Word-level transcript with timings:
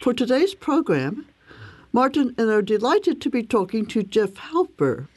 For 0.00 0.14
today's 0.14 0.54
program, 0.54 1.26
Martin 1.92 2.32
and 2.38 2.48
I 2.48 2.54
are 2.54 2.62
delighted 2.62 3.20
to 3.20 3.30
be 3.30 3.42
talking 3.42 3.84
to 3.86 4.04
Jeff 4.04 4.34
Halper. 4.34 5.08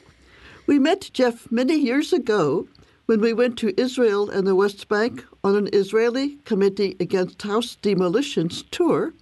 We 0.66 0.80
met 0.80 1.10
Jeff 1.12 1.48
many 1.52 1.76
years 1.76 2.12
ago 2.12 2.66
when 3.06 3.20
we 3.20 3.32
went 3.32 3.56
to 3.58 3.80
Israel 3.80 4.28
and 4.28 4.44
the 4.44 4.56
West 4.56 4.88
Bank 4.88 5.24
on 5.44 5.54
an 5.54 5.68
Israeli 5.72 6.34
Committee 6.44 6.96
Against 6.98 7.40
House 7.42 7.76
Demolitions 7.76 8.64
tour. 8.72 9.14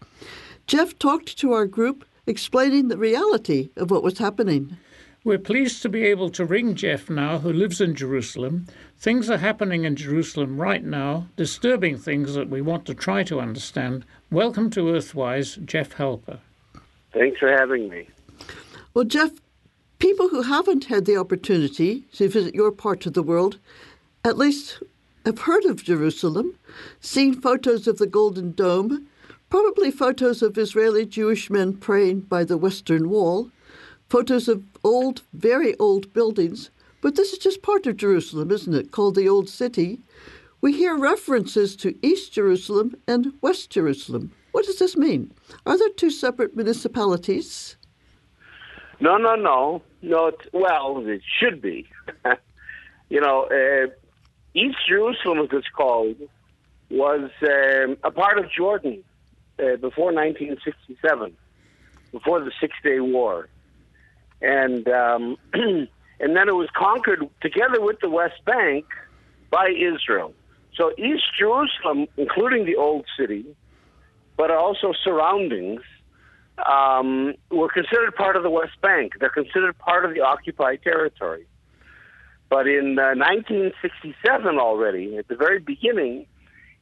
Jeff 0.67 0.99
talked 0.99 1.37
to 1.37 1.53
our 1.53 1.67
group 1.67 2.07
explaining 2.27 2.89
the 2.89 2.97
reality 2.97 3.69
of 3.77 3.91
what 3.91 4.03
was 4.03 4.17
happening. 4.17 4.79
We're 5.23 5.39
pleased 5.39 5.83
to 5.83 5.91
be 5.91 6.05
able 6.05 6.31
to 6.31 6.47
ring 6.47 6.75
Jeff 6.75 7.11
now, 7.11 7.41
who 7.41 7.53
lives 7.53 7.79
in 7.79 7.95
Jerusalem. 7.95 8.67
Things 8.97 9.29
are 9.29 9.37
happening 9.37 9.85
in 9.85 9.95
Jerusalem 9.95 10.59
right 10.59 10.83
now, 10.83 11.27
disturbing 11.37 11.99
things 11.99 12.33
that 12.33 12.49
we 12.49 12.63
want 12.63 12.87
to 12.87 12.95
try 12.95 13.23
to 13.25 13.39
understand. 13.39 14.07
Welcome 14.31 14.71
to 14.71 14.89
Earthwise, 14.89 15.63
Jeff 15.67 15.95
Halper. 15.97 16.39
Thanks 17.13 17.39
for 17.39 17.53
having 17.53 17.91
me. 17.91 18.09
Well, 18.95 19.05
Jeff, 19.05 19.33
people 19.99 20.31
who 20.31 20.41
haven't 20.41 20.87
had 20.87 21.05
the 21.05 21.19
opportunity 21.19 22.05
to 22.15 22.27
visit 22.27 22.55
your 22.55 22.73
part 22.73 23.05
of 23.05 23.13
the 23.13 23.23
world 23.23 23.59
at 24.25 24.39
least 24.39 24.83
have 25.27 25.41
heard 25.41 25.67
of 25.67 25.85
Jerusalem, 25.85 26.55
seen 27.01 27.39
photos 27.39 27.87
of 27.87 27.99
the 27.99 28.07
Golden 28.07 28.53
Dome, 28.53 29.07
probably 29.51 29.91
photos 29.91 30.41
of 30.41 30.57
Israeli 30.57 31.05
Jewish 31.05 31.51
men 31.51 31.75
praying 31.75 32.21
by 32.21 32.43
the 32.43 32.57
Western 32.57 33.11
Wall 33.11 33.51
photos 34.11 34.49
of 34.49 34.70
old, 34.85 35.23
very 35.33 35.77
old 35.79 36.13
buildings. 36.13 36.71
But 37.01 37.17
this 37.17 37.33
is 37.33 37.39
just 37.39 37.63
part 37.63 37.87
of 37.87 37.97
Jerusalem, 37.97 38.51
isn't 38.51 38.75
it? 38.75 38.91
Called 38.91 39.15
the 39.15 39.29
Old 39.29 39.49
City. 39.49 40.01
We 40.61 40.73
hear 40.75 40.97
references 40.97 41.75
to 41.77 41.95
East 42.07 42.33
Jerusalem 42.33 42.95
and 43.09 43.33
West 43.41 43.71
Jerusalem. 43.71 44.33
What 44.53 44.67
does 44.67 44.79
this 44.79 44.97
mean? 44.97 45.33
Are 45.65 45.79
there 45.79 45.89
two 45.91 46.11
separate 46.11 46.55
municipalities? 46.55 47.77
No, 49.01 49.17
no, 49.17 49.35
no. 49.35 49.83
No, 50.03 50.27
it's, 50.27 50.47
well, 50.53 51.03
it 51.07 51.23
should 51.39 51.63
be. 51.63 51.89
you 53.09 53.21
know, 53.21 53.45
uh, 53.45 53.91
East 54.55 54.77
Jerusalem, 54.87 55.39
as 55.41 55.49
it's 55.53 55.69
called, 55.75 56.17
was 56.91 57.31
um, 57.43 57.97
a 58.05 58.11
part 58.11 58.39
of 58.39 58.51
Jordan 58.51 59.03
uh, 59.59 59.77
before 59.77 60.13
1967, 60.13 61.37
before 62.13 62.41
the 62.41 62.53
Six 62.61 62.75
Day 62.83 63.01
War 63.01 63.49
and 64.41 64.89
um, 64.89 65.37
and 65.53 66.37
then 66.37 66.49
it 66.49 66.55
was 66.55 66.69
conquered 66.77 67.29
together 67.41 67.81
with 67.81 68.01
the 68.01 68.11
West 68.11 68.45
Bank 68.45 68.87
by 69.51 69.69
Israel. 69.69 70.35
So 70.77 70.93
East 70.97 71.25
Jerusalem, 71.39 72.07
including 72.17 72.65
the 72.65 72.77
old 72.77 73.05
city, 73.19 73.45
but 74.37 74.51
also 74.51 74.93
surroundings, 75.05 75.83
um, 76.67 77.35
were 77.51 77.69
considered 77.69 78.15
part 78.15 78.37
of 78.37 78.43
the 78.43 78.51
West 78.51 78.81
Bank. 78.81 79.15
They're 79.19 79.29
considered 79.29 79.77
part 79.79 80.05
of 80.05 80.15
the 80.15 80.21
occupied 80.21 80.83
territory. 80.83 81.47
But 82.49 82.67
in 82.67 82.99
uh, 82.99 83.15
1967 83.15 84.59
already, 84.59 85.17
at 85.17 85.29
the 85.29 85.37
very 85.37 85.61
beginning, 85.61 86.27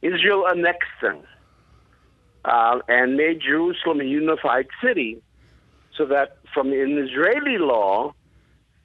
Israel 0.03 0.47
annexed 0.47 0.89
them 1.03 1.19
uh, 2.45 2.79
and 2.89 3.17
made 3.17 3.41
Jerusalem 3.41 4.01
a 4.01 4.05
unified 4.05 4.67
city 4.83 5.21
so 5.99 6.07
that 6.07 6.39
from 6.55 6.73
in 6.73 6.97
Israeli 6.97 7.59
law, 7.59 8.15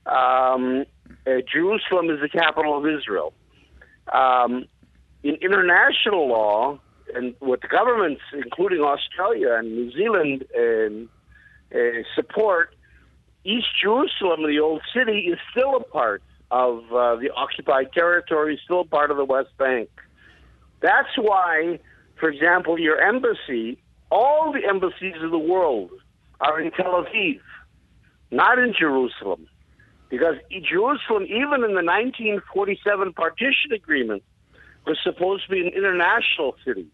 um, 0.07 0.85
uh, 1.25 1.31
Jerusalem 1.49 2.09
is 2.09 2.19
the 2.19 2.29
capital 2.29 2.77
of 2.77 2.85
Israel. 2.85 3.33
Um, 4.11 4.65
in 5.21 5.35
international 5.35 6.27
law, 6.27 6.79
and 7.15 7.35
what 7.39 7.61
the 7.61 7.67
governments, 7.67 8.21
including 8.33 8.81
Australia 8.81 9.53
and 9.53 9.71
New 9.71 9.91
Zealand, 9.91 10.45
um, 10.57 11.09
uh, 11.73 11.77
support, 12.15 12.75
East 13.45 13.67
Jerusalem, 13.81 14.43
the 14.47 14.59
old 14.59 14.81
city, 14.93 15.29
is 15.31 15.39
still 15.51 15.75
a 15.75 15.83
part 15.83 16.23
of 16.51 16.79
uh, 16.91 17.15
the 17.15 17.29
occupied 17.35 17.93
territory, 17.93 18.59
still 18.63 18.81
a 18.81 18.85
part 18.85 19.11
of 19.11 19.17
the 19.17 19.25
West 19.25 19.55
Bank. 19.57 19.89
That's 20.81 21.15
why, 21.17 21.79
for 22.19 22.29
example, 22.29 22.79
your 22.79 22.99
embassy, 22.99 23.77
all 24.11 24.51
the 24.51 24.67
embassies 24.67 25.15
of 25.21 25.31
the 25.31 25.37
world 25.37 25.91
are 26.43 26.59
in 26.59 26.71
Tel 26.71 27.03
Aviv, 27.03 27.39
not 28.31 28.59
in 28.59 28.73
Jerusalem. 28.77 29.47
Because 30.09 30.35
Jerusalem, 30.69 31.23
even 31.23 31.63
in 31.63 31.73
the 31.73 31.83
1947 31.83 33.13
partition 33.13 33.71
agreement, 33.73 34.21
was 34.85 34.97
supposed 35.03 35.45
to 35.45 35.49
be 35.49 35.61
an 35.61 35.73
international 35.73 36.55
city. 36.63 36.87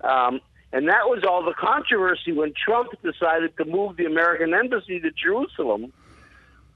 Um, 0.00 0.40
and 0.72 0.88
that 0.88 1.04
was 1.06 1.22
all 1.22 1.44
the 1.44 1.54
controversy 1.54 2.32
when 2.32 2.52
Trump 2.52 2.90
decided 3.02 3.56
to 3.58 3.64
move 3.64 3.96
the 3.96 4.06
American 4.06 4.52
embassy 4.52 4.98
to 4.98 5.10
Jerusalem, 5.12 5.92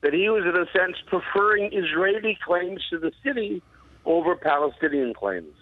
that 0.02 0.12
he 0.12 0.28
was, 0.28 0.44
in 0.44 0.56
a 0.56 0.66
sense, 0.78 0.96
preferring 1.06 1.72
Israeli 1.72 2.38
claims 2.44 2.84
to 2.90 2.98
the 2.98 3.10
city 3.24 3.60
over 4.04 4.36
Palestinian 4.36 5.14
claims. 5.14 5.54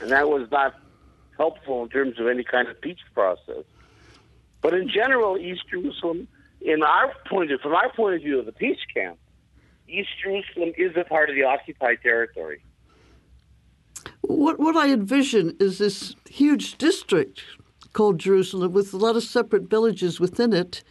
And 0.00 0.10
that 0.12 0.28
was 0.28 0.48
not 0.52 0.74
helpful 1.36 1.82
in 1.82 1.88
terms 1.88 2.20
of 2.20 2.28
any 2.28 2.44
kind 2.44 2.68
of 2.68 2.80
peace 2.80 3.02
process. 3.14 3.64
But 4.62 4.74
in 4.74 4.88
general, 4.88 5.36
East 5.36 5.62
Jerusalem, 5.68 6.28
in 6.60 6.82
our 6.82 7.12
point 7.28 7.50
of, 7.50 7.60
from 7.60 7.74
our 7.74 7.92
point 7.92 8.14
of 8.14 8.22
view 8.22 8.38
of 8.38 8.46
the 8.46 8.52
peace 8.52 8.78
camp, 8.94 9.18
East 9.88 10.08
Jerusalem 10.22 10.72
is 10.78 10.96
a 10.96 11.04
part 11.04 11.28
of 11.28 11.34
the 11.34 11.42
occupied 11.42 11.98
territory. 12.02 12.64
What 14.22 14.58
what 14.58 14.76
I 14.76 14.90
envision 14.90 15.56
is 15.60 15.78
this 15.78 16.14
huge 16.28 16.78
district 16.78 17.42
called 17.92 18.18
Jerusalem 18.18 18.72
with 18.72 18.94
a 18.94 18.96
lot 18.96 19.16
of 19.16 19.22
separate 19.22 19.68
villages 19.68 20.18
within 20.18 20.52
it. 20.52 20.82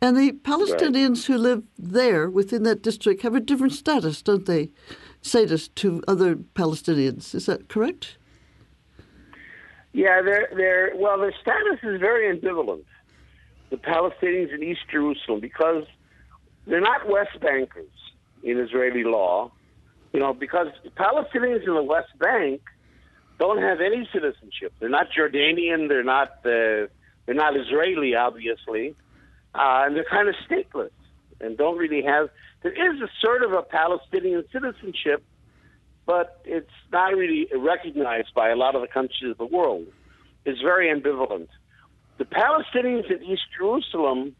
And 0.00 0.16
the 0.16 0.32
Palestinians 0.32 1.16
right. 1.16 1.24
who 1.26 1.38
live 1.38 1.64
there 1.76 2.30
within 2.30 2.62
that 2.62 2.82
district 2.82 3.22
have 3.22 3.34
a 3.34 3.40
different 3.40 3.72
status, 3.72 4.22
don't 4.22 4.46
they? 4.46 4.70
Status 5.20 5.68
to 5.68 6.02
other 6.06 6.36
Palestinians. 6.36 7.34
Is 7.34 7.46
that 7.46 7.68
correct? 7.68 8.16
Yeah, 9.92 10.22
they're, 10.22 10.48
they're, 10.54 10.92
well, 10.94 11.18
their 11.18 11.34
status 11.42 11.80
is 11.82 12.00
very 12.00 12.34
ambivalent 12.34 12.84
the 13.70 13.76
Palestinians 13.76 14.54
in 14.54 14.62
East 14.62 14.80
Jerusalem 14.90 15.40
because 15.40 15.84
they're 16.66 16.80
not 16.80 17.08
West 17.08 17.38
Bankers 17.40 17.90
in 18.42 18.58
Israeli 18.58 19.04
law. 19.04 19.50
You 20.12 20.20
know, 20.20 20.32
because 20.32 20.68
Palestinians 20.96 21.66
in 21.66 21.74
the 21.74 21.82
West 21.82 22.18
Bank 22.18 22.62
don't 23.38 23.60
have 23.60 23.80
any 23.80 24.08
citizenship. 24.12 24.72
They're 24.80 24.88
not 24.88 25.08
Jordanian. 25.16 25.88
They're 25.88 26.04
not. 26.04 26.30
Uh, 26.44 26.88
they're 27.26 27.34
not 27.34 27.54
Israeli, 27.58 28.14
obviously, 28.14 28.94
uh, 29.54 29.82
and 29.84 29.94
they're 29.94 30.06
kind 30.10 30.30
of 30.30 30.34
stateless 30.48 30.90
and 31.42 31.58
don't 31.58 31.76
really 31.76 32.02
have. 32.02 32.30
There 32.62 32.72
is 32.72 33.02
a 33.02 33.08
sort 33.22 33.42
of 33.42 33.52
a 33.52 33.60
Palestinian 33.60 34.44
citizenship, 34.50 35.22
but 36.06 36.40
it's 36.46 36.70
not 36.90 37.14
really 37.14 37.46
recognized 37.54 38.32
by 38.34 38.48
a 38.48 38.56
lot 38.56 38.74
of 38.74 38.80
the 38.80 38.88
countries 38.88 39.30
of 39.30 39.36
the 39.36 39.44
world. 39.44 39.86
It's 40.46 40.60
very 40.62 40.88
ambivalent. 40.88 41.48
The 42.18 42.24
Palestinians 42.24 43.10
in 43.10 43.22
East 43.22 43.42
Jerusalem 43.56 44.34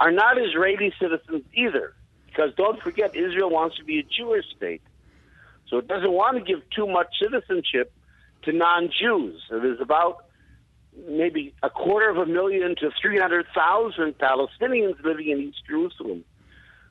are 0.00 0.10
not 0.10 0.36
Israeli 0.38 0.92
citizens 1.00 1.44
either, 1.54 1.94
because 2.26 2.50
don't 2.56 2.80
forget, 2.82 3.14
Israel 3.14 3.48
wants 3.48 3.76
to 3.76 3.84
be 3.84 4.00
a 4.00 4.02
Jewish 4.02 4.44
state. 4.56 4.82
So 5.68 5.78
it 5.78 5.88
doesn't 5.88 6.10
want 6.10 6.36
to 6.36 6.44
give 6.44 6.62
too 6.70 6.86
much 6.86 7.06
citizenship 7.22 7.92
to 8.42 8.52
non 8.52 8.90
Jews. 8.90 9.40
There's 9.48 9.80
about 9.80 10.24
maybe 11.08 11.54
a 11.62 11.70
quarter 11.70 12.10
of 12.10 12.16
a 12.18 12.26
million 12.26 12.74
to 12.76 12.90
300,000 13.00 14.18
Palestinians 14.18 15.02
living 15.02 15.30
in 15.30 15.38
East 15.40 15.62
Jerusalem. 15.66 16.24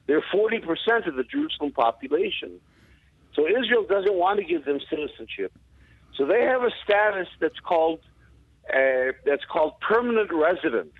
They're 0.08 0.24
40% 0.34 1.08
of 1.08 1.16
the 1.16 1.24
Jerusalem 1.24 1.72
population. 1.72 2.60
So 3.36 3.48
Israel 3.48 3.86
doesn't 3.88 4.14
want 4.14 4.40
to 4.40 4.46
give 4.46 4.66
them 4.66 4.80
citizenship. 4.90 5.54
So 6.18 6.26
they 6.26 6.42
have 6.42 6.62
a 6.62 6.72
status 6.84 7.28
that's 7.40 7.60
called 7.60 8.00
uh, 8.72 9.12
that's 9.26 9.44
called 9.46 9.80
permanent 9.80 10.32
residence, 10.32 10.94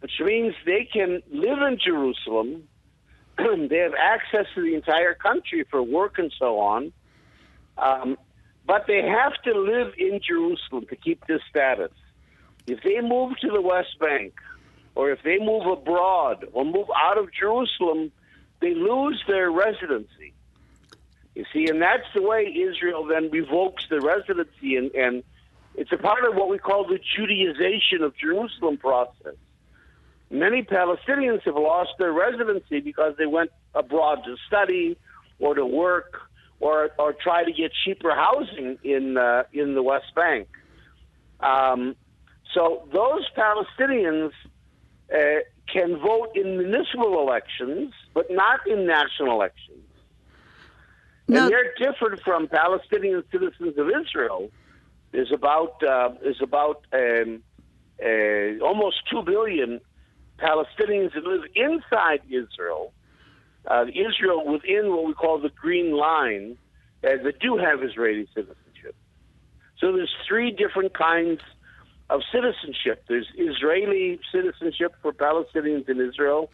which 0.00 0.12
means 0.20 0.54
they 0.64 0.88
can 0.90 1.22
live 1.30 1.58
in 1.60 1.78
Jerusalem. 1.84 2.68
they 3.38 3.78
have 3.78 3.94
access 3.98 4.46
to 4.54 4.62
the 4.62 4.74
entire 4.74 5.14
country 5.14 5.64
for 5.70 5.82
work 5.82 6.18
and 6.18 6.32
so 6.38 6.58
on. 6.58 6.92
Um, 7.76 8.16
but 8.66 8.86
they 8.86 9.02
have 9.02 9.34
to 9.44 9.58
live 9.58 9.94
in 9.98 10.20
Jerusalem 10.26 10.86
to 10.88 10.96
keep 10.96 11.26
this 11.26 11.40
status. 11.50 11.92
If 12.66 12.82
they 12.82 13.00
move 13.00 13.36
to 13.40 13.48
the 13.48 13.60
West 13.60 13.98
Bank, 14.00 14.34
or 14.94 15.10
if 15.10 15.22
they 15.22 15.38
move 15.38 15.66
abroad 15.66 16.46
or 16.52 16.64
move 16.64 16.86
out 16.96 17.18
of 17.18 17.28
Jerusalem, 17.32 18.12
they 18.60 18.74
lose 18.74 19.22
their 19.26 19.50
residency. 19.50 20.32
You 21.34 21.44
see, 21.52 21.66
and 21.68 21.82
that's 21.82 22.06
the 22.14 22.22
way 22.22 22.44
Israel 22.44 23.04
then 23.04 23.30
revokes 23.30 23.86
the 23.90 24.00
residency, 24.00 24.76
and, 24.76 24.94
and 24.94 25.24
it's 25.74 25.92
a 25.92 25.96
part 25.96 26.24
of 26.24 26.34
what 26.34 26.48
we 26.48 26.58
call 26.58 26.86
the 26.86 26.98
Judaization 27.16 28.02
of 28.04 28.16
Jerusalem 28.16 28.76
process. 28.78 29.34
Many 30.30 30.62
Palestinians 30.62 31.42
have 31.42 31.56
lost 31.56 31.90
their 31.98 32.12
residency 32.12 32.80
because 32.80 33.14
they 33.18 33.26
went 33.26 33.50
abroad 33.74 34.24
to 34.24 34.36
study 34.46 34.96
or 35.38 35.54
to 35.54 35.66
work 35.66 36.20
or 36.60 36.90
or 36.98 37.12
try 37.12 37.44
to 37.44 37.52
get 37.52 37.72
cheaper 37.84 38.14
housing 38.14 38.78
in 38.82 39.16
uh, 39.16 39.44
in 39.52 39.74
the 39.74 39.82
West 39.82 40.14
Bank. 40.14 40.48
Um, 41.40 41.96
so 42.54 42.88
those 42.92 43.26
Palestinians 43.36 44.32
uh, 45.12 45.40
can 45.72 45.98
vote 45.98 46.30
in 46.34 46.56
municipal 46.58 47.20
elections, 47.20 47.92
but 48.14 48.26
not 48.30 48.66
in 48.66 48.86
national 48.86 49.32
elections. 49.32 49.82
Now- 51.26 51.44
and 51.44 51.52
they're 51.52 51.74
different 51.78 52.22
from 52.22 52.48
Palestinian 52.48 53.24
citizens 53.32 53.76
of 53.76 53.88
Israel. 53.88 54.50
There's 55.14 55.30
about 55.30 55.80
uh, 55.84 56.08
there's 56.20 56.42
about 56.42 56.84
um, 56.92 57.44
uh, 58.04 58.64
almost 58.64 58.96
two 59.08 59.22
billion 59.22 59.80
Palestinians 60.40 61.14
that 61.14 61.22
live 61.22 61.44
inside 61.54 62.22
Israel. 62.28 62.92
Uh, 63.64 63.84
Israel 63.94 64.44
within 64.44 64.90
what 64.90 65.06
we 65.06 65.14
call 65.14 65.38
the 65.38 65.50
Green 65.50 65.96
Line 65.96 66.58
uh, 67.04 67.10
that 67.22 67.38
do 67.38 67.56
have 67.58 67.84
Israeli 67.84 68.26
citizenship. 68.34 68.96
So 69.78 69.92
there's 69.92 70.12
three 70.26 70.50
different 70.50 70.98
kinds 70.98 71.40
of 72.10 72.22
citizenship. 72.32 73.04
There's 73.08 73.28
Israeli 73.38 74.18
citizenship 74.32 74.96
for 75.00 75.12
Palestinians 75.12 75.88
in 75.88 76.00
Israel. 76.00 76.50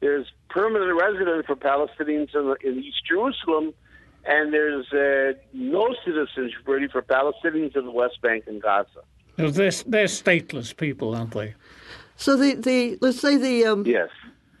There's 0.00 0.26
permanent 0.50 1.00
resident 1.00 1.46
for 1.46 1.54
Palestinians 1.54 2.34
in, 2.34 2.56
in 2.68 2.82
East 2.82 3.06
Jerusalem, 3.08 3.74
and 4.24 4.52
there's 4.52 4.90
uh, 4.92 5.38
no 5.52 5.94
citizenship 6.04 6.66
really 6.66 6.88
for 6.88 7.02
Palestinians 7.02 7.76
in 7.76 7.84
the 7.84 7.90
West 7.90 8.20
Bank 8.22 8.44
and 8.46 8.60
Gaza. 8.62 8.88
They're, 9.36 9.50
they're 9.50 9.70
stateless 10.06 10.76
people, 10.76 11.14
aren't 11.14 11.32
they? 11.32 11.54
So 12.16 12.36
the, 12.36 12.54
the 12.54 12.98
let's 13.00 13.20
say 13.20 13.36
the 13.36 13.64
um, 13.64 13.84
Yes. 13.86 14.10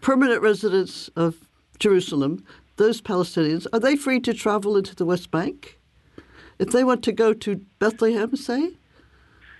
permanent 0.00 0.42
residents 0.42 1.08
of 1.14 1.36
Jerusalem, 1.78 2.44
those 2.76 3.00
Palestinians, 3.00 3.66
are 3.72 3.80
they 3.80 3.96
free 3.96 4.18
to 4.20 4.32
travel 4.32 4.76
into 4.76 4.94
the 4.94 5.04
West 5.04 5.30
Bank? 5.30 5.78
If 6.58 6.70
they 6.70 6.84
want 6.84 7.02
to 7.04 7.12
go 7.12 7.32
to 7.34 7.56
Bethlehem, 7.78 8.34
say? 8.36 8.72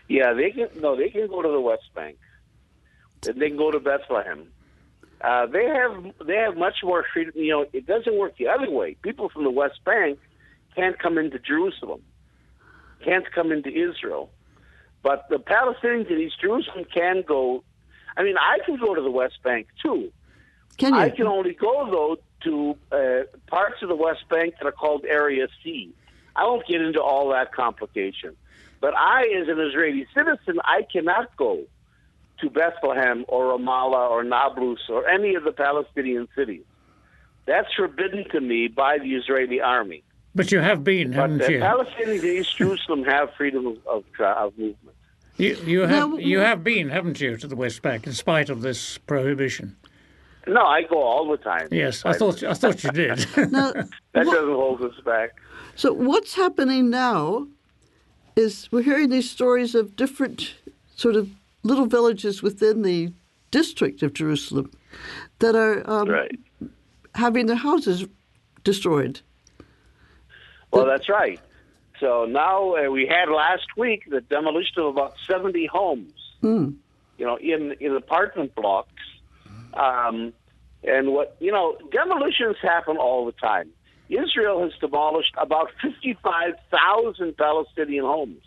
Yeah, 0.08 0.32
they 0.32 0.50
can. 0.50 0.68
No, 0.80 0.96
they 0.96 1.08
can 1.10 1.26
go 1.28 1.42
to 1.42 1.48
the 1.48 1.60
West 1.60 1.88
Bank. 1.94 2.16
And 3.26 3.40
They 3.40 3.48
can 3.48 3.56
go 3.58 3.70
to 3.70 3.80
Bethlehem. 3.80 4.48
Uh, 5.22 5.46
they 5.46 5.66
have 5.66 6.04
they 6.26 6.36
have 6.36 6.56
much 6.56 6.76
more 6.82 7.04
freedom. 7.12 7.32
You 7.36 7.50
know, 7.50 7.66
it 7.72 7.86
doesn't 7.86 8.18
work 8.18 8.36
the 8.38 8.48
other 8.48 8.68
way. 8.68 8.96
People 9.02 9.28
from 9.28 9.44
the 9.44 9.50
West 9.50 9.78
Bank 9.84 10.18
can't 10.74 10.98
come 10.98 11.16
into 11.16 11.38
Jerusalem, 11.38 12.02
can't 13.04 13.30
come 13.32 13.52
into 13.52 13.68
Israel, 13.68 14.30
but 15.02 15.28
the 15.30 15.36
Palestinians 15.36 16.10
in 16.10 16.18
East 16.18 16.40
Jerusalem 16.40 16.84
can 16.92 17.22
go. 17.26 17.62
I 18.16 18.24
mean, 18.24 18.36
I 18.36 18.58
can 18.66 18.78
go 18.78 18.94
to 18.94 19.00
the 19.00 19.10
West 19.10 19.40
Bank 19.44 19.68
too. 19.80 20.10
Can 20.76 20.94
you? 20.94 21.00
I 21.00 21.10
can 21.10 21.28
only 21.28 21.54
go 21.54 21.88
though 21.88 22.16
to 22.44 22.76
uh, 22.90 23.36
parts 23.46 23.80
of 23.82 23.88
the 23.88 23.94
West 23.94 24.28
Bank 24.28 24.54
that 24.58 24.66
are 24.66 24.72
called 24.72 25.04
Area 25.04 25.46
C. 25.62 25.94
I 26.34 26.44
won't 26.44 26.66
get 26.66 26.80
into 26.80 27.00
all 27.00 27.28
that 27.30 27.52
complication, 27.54 28.36
but 28.80 28.92
I, 28.96 29.26
as 29.40 29.46
an 29.46 29.60
Israeli 29.60 30.06
citizen, 30.12 30.58
I 30.64 30.84
cannot 30.90 31.36
go 31.36 31.62
to 32.42 32.50
Bethlehem 32.50 33.24
or 33.28 33.56
Ramallah 33.58 34.10
or 34.10 34.22
Nablus 34.22 34.80
or 34.88 35.08
any 35.08 35.34
of 35.34 35.44
the 35.44 35.52
Palestinian 35.52 36.28
cities. 36.36 36.64
That's 37.46 37.72
forbidden 37.74 38.28
to 38.30 38.40
me 38.40 38.68
by 38.68 38.98
the 38.98 39.14
Israeli 39.14 39.60
army. 39.60 40.02
But 40.34 40.52
you 40.52 40.60
have 40.60 40.84
been, 40.84 41.10
But 41.10 41.16
haven't 41.16 41.38
the 41.38 41.52
you? 41.52 41.58
Palestinians 41.60 42.22
in 42.22 42.36
East 42.38 42.56
Jerusalem 42.56 43.04
have 43.04 43.30
freedom 43.36 43.66
of, 43.66 43.76
of, 43.86 44.04
uh, 44.20 44.50
movement. 44.56 44.96
You, 45.36 45.56
you 45.64 45.80
have 45.82 46.10
Now- 46.10 46.16
you 46.18 46.38
have 46.40 46.62
been, 46.62 46.88
haven't 46.90 47.20
you, 47.20 47.36
to 47.38 47.46
the 47.46 47.56
West 47.56 47.82
Bank 47.82 48.06
in 48.06 48.12
spite 48.12 48.48
of 48.50 48.62
this 48.62 48.98
prohibition? 48.98 49.76
No, 50.46 50.62
I 50.64 50.82
go 50.82 51.00
all 51.00 51.28
the 51.30 51.36
time. 51.36 51.68
Yes, 51.70 52.04
I 52.04 52.12
thought 52.14 52.42
I 52.42 52.54
thought 52.54 52.82
you 52.82 52.90
did. 52.90 53.26
now, 53.52 53.72
That 54.12 54.26
what- 54.26 54.34
doesn't 54.34 54.54
hold 54.54 54.82
us 54.82 54.98
back. 55.04 55.30
so 55.76 55.92
what's 55.92 56.34
happening 56.34 56.90
now 56.90 57.46
is 58.36 58.68
we're 58.72 58.82
hearing 58.82 59.10
these 59.10 59.30
stories 59.30 59.74
of 59.74 59.94
different 59.96 60.54
sort 60.96 61.14
of 61.16 61.28
little 61.62 61.86
villages 61.86 62.42
within 62.42 62.82
the 62.82 63.12
district 63.50 64.02
of 64.02 64.12
Jerusalem 64.14 64.70
that 65.38 65.54
are 65.54 65.88
um, 65.88 66.08
Right. 66.08 66.38
having 67.14 67.46
their 67.46 67.56
houses 67.56 68.06
destroyed. 68.64 69.20
Well, 70.70 70.86
that's 70.86 71.08
right. 71.08 71.40
So 72.00 72.24
now 72.24 72.74
uh, 72.76 72.90
we 72.90 73.06
had 73.06 73.28
last 73.28 73.66
week 73.76 74.04
the 74.10 74.20
demolition 74.22 74.78
of 74.82 74.86
about 74.86 75.14
70 75.28 75.66
homes, 75.66 76.12
you 76.42 77.26
know, 77.26 77.36
in, 77.36 77.74
in 77.78 77.94
apartment 77.94 78.54
blocks. 78.54 78.88
Um, 79.74 80.32
and 80.82 81.12
what, 81.12 81.36
you 81.38 81.52
know, 81.52 81.76
demolitions 81.92 82.56
happen 82.60 82.96
all 82.96 83.24
the 83.26 83.32
time. 83.32 83.68
Israel 84.08 84.62
has 84.62 84.72
demolished 84.80 85.34
about 85.38 85.70
55,000 85.82 87.36
Palestinian 87.36 88.04
homes 88.04 88.42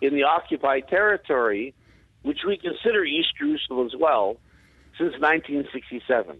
in 0.00 0.14
the 0.14 0.22
occupied 0.24 0.86
territory, 0.88 1.74
which 2.26 2.40
we 2.44 2.56
consider 2.56 3.04
East 3.04 3.28
Jerusalem 3.38 3.86
as 3.86 3.94
well, 3.96 4.36
since 4.98 5.12
1967. 5.20 6.36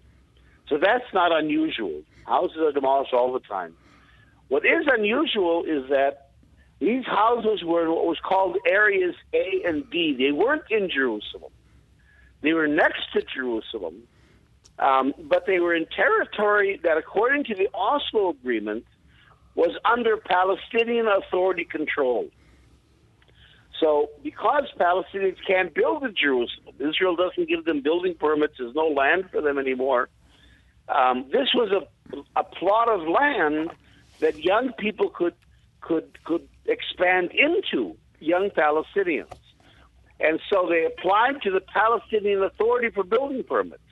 So 0.69 0.79
that's 0.79 1.05
not 1.15 1.31
unusual. 1.31 2.03
Houses 2.25 2.59
are 2.59 2.73
demolished 2.73 3.15
all 3.15 3.33
the 3.33 3.41
time. 3.41 3.77
What 4.49 4.67
is 4.67 4.87
unusual 4.89 5.63
is 5.63 5.89
that 5.91 6.31
these 6.81 7.07
houses 7.07 7.63
were 7.63 7.85
in 7.85 7.91
what 7.91 8.05
was 8.05 8.19
called 8.19 8.57
areas 8.67 9.15
A 9.33 9.63
and 9.65 9.89
B. 9.89 10.17
They 10.19 10.33
weren't 10.33 10.65
in 10.71 10.91
Jerusalem. 10.91 11.53
They 12.43 12.53
were 12.53 12.67
next 12.67 13.13
to 13.13 13.23
Jerusalem, 13.23 14.03
um, 14.81 15.15
but 15.21 15.47
they 15.47 15.61
were 15.61 15.75
in 15.75 15.87
territory 15.87 16.81
that, 16.83 16.99
according 16.99 17.45
to 17.45 17.55
the 17.55 17.69
Oslo 17.73 18.31
Agreement, 18.31 18.85
was 19.55 19.71
under 19.85 20.17
Palestinian 20.17 21.07
Authority 21.07 21.65
control. 21.65 22.29
So, 23.81 24.09
because 24.23 24.65
Palestinians 24.79 25.37
can't 25.47 25.75
build 25.75 26.03
in 26.05 26.15
Jerusalem, 26.15 26.75
Israel 26.79 27.17
doesn't 27.17 27.49
give 27.49 27.65
them 27.65 27.83
building 27.83 28.15
permits, 28.15 28.55
there's 28.59 28.75
no 28.75 28.89
land 28.89 29.29
for 29.31 29.41
them 29.43 29.59
anymore. 29.59 30.09
Um, 30.89 31.27
this 31.31 31.49
was 31.55 31.71
a, 31.73 32.17
a 32.39 32.45
plot 32.45 32.89
of 32.89 33.07
land 33.09 33.71
that 34.21 34.43
young 34.43 34.73
people 34.79 35.11
could 35.11 35.35
could 35.81 36.23
could 36.25 36.49
expand 36.67 37.33
into 37.33 37.97
young 38.19 38.51
Palestinians. 38.51 39.33
And 40.19 40.41
so 40.51 40.69
they 40.69 40.87
applied 40.87 41.43
to 41.43 41.51
the 41.51 41.61
Palestinian 41.61 42.43
Authority 42.43 42.91
for 42.91 43.05
building 43.05 43.45
permits. 43.45 43.83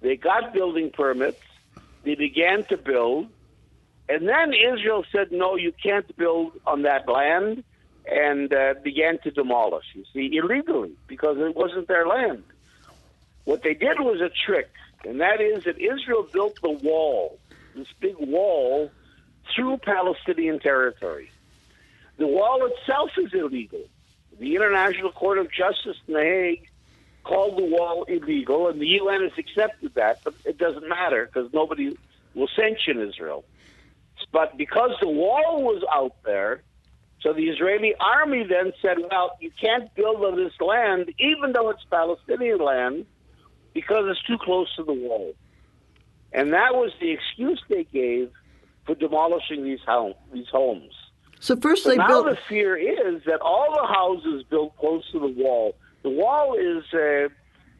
They 0.00 0.16
got 0.16 0.52
building 0.52 0.90
permits. 0.92 1.42
They 2.04 2.14
began 2.14 2.64
to 2.66 2.76
build. 2.76 3.28
And 4.08 4.28
then 4.28 4.52
Israel 4.52 5.04
said, 5.10 5.32
no, 5.32 5.56
you 5.56 5.72
can't 5.82 6.16
build 6.16 6.52
on 6.66 6.82
that 6.82 7.08
land, 7.08 7.64
and 8.06 8.52
uh, 8.52 8.74
began 8.82 9.18
to 9.20 9.30
demolish, 9.30 9.84
you 9.94 10.04
see, 10.12 10.36
illegally, 10.36 10.92
because 11.06 11.36
it 11.38 11.54
wasn't 11.54 11.88
their 11.88 12.06
land. 12.06 12.44
What 13.44 13.62
they 13.62 13.74
did 13.74 14.00
was 14.00 14.20
a 14.20 14.30
trick, 14.46 14.70
and 15.04 15.20
that 15.20 15.40
is 15.40 15.64
that 15.64 15.80
Israel 15.80 16.26
built 16.32 16.60
the 16.62 16.70
wall, 16.70 17.38
this 17.74 17.88
big 18.00 18.16
wall, 18.18 18.90
through 19.54 19.78
Palestinian 19.78 20.60
territory. 20.60 21.30
The 22.18 22.26
wall 22.26 22.66
itself 22.66 23.10
is 23.18 23.32
illegal. 23.34 23.80
The 24.38 24.54
International 24.54 25.12
Court 25.12 25.38
of 25.38 25.50
Justice 25.50 25.96
in 26.06 26.14
The 26.14 26.20
Hague 26.20 26.68
called 27.24 27.58
the 27.58 27.64
wall 27.64 28.04
illegal, 28.04 28.68
and 28.68 28.80
the 28.80 28.86
UN 28.86 29.22
has 29.22 29.32
accepted 29.38 29.94
that, 29.94 30.20
but 30.24 30.34
it 30.44 30.58
doesn't 30.58 30.88
matter 30.88 31.26
because 31.26 31.52
nobody 31.52 31.96
will 32.34 32.48
sanction 32.56 33.00
Israel. 33.00 33.44
But 34.32 34.56
because 34.56 34.92
the 35.00 35.08
wall 35.08 35.62
was 35.62 35.82
out 35.92 36.16
there, 36.24 36.62
so 37.22 37.32
the 37.32 37.44
Israeli 37.44 37.94
army 38.00 38.44
then 38.48 38.72
said, 38.82 38.96
well, 39.10 39.36
you 39.40 39.50
can't 39.60 39.94
build 39.94 40.24
on 40.24 40.36
this 40.36 40.52
land, 40.60 41.12
even 41.18 41.52
though 41.52 41.70
it's 41.70 41.84
Palestinian 41.90 42.58
land, 42.58 43.06
because 43.74 44.04
it's 44.08 44.22
too 44.24 44.38
close 44.38 44.74
to 44.76 44.82
the 44.82 44.92
wall. 44.92 45.32
And 46.32 46.52
that 46.52 46.74
was 46.74 46.90
the 47.00 47.10
excuse 47.12 47.62
they 47.68 47.84
gave 47.84 48.30
for 48.86 48.94
demolishing 48.94 49.64
these, 49.64 49.80
home, 49.86 50.14
these 50.32 50.48
homes. 50.50 50.92
So 51.38 51.56
first 51.56 51.84
So 51.84 51.90
they 51.90 51.96
now 51.96 52.08
built. 52.08 52.26
the 52.26 52.38
fear 52.48 52.76
is 52.76 53.22
that 53.26 53.40
all 53.40 53.72
the 53.74 53.86
houses 53.86 54.44
built 54.48 54.76
close 54.78 55.04
to 55.12 55.20
the 55.20 55.28
wall. 55.28 55.74
The 56.02 56.10
wall 56.10 56.54
is 56.54 56.84
uh, 56.94 57.28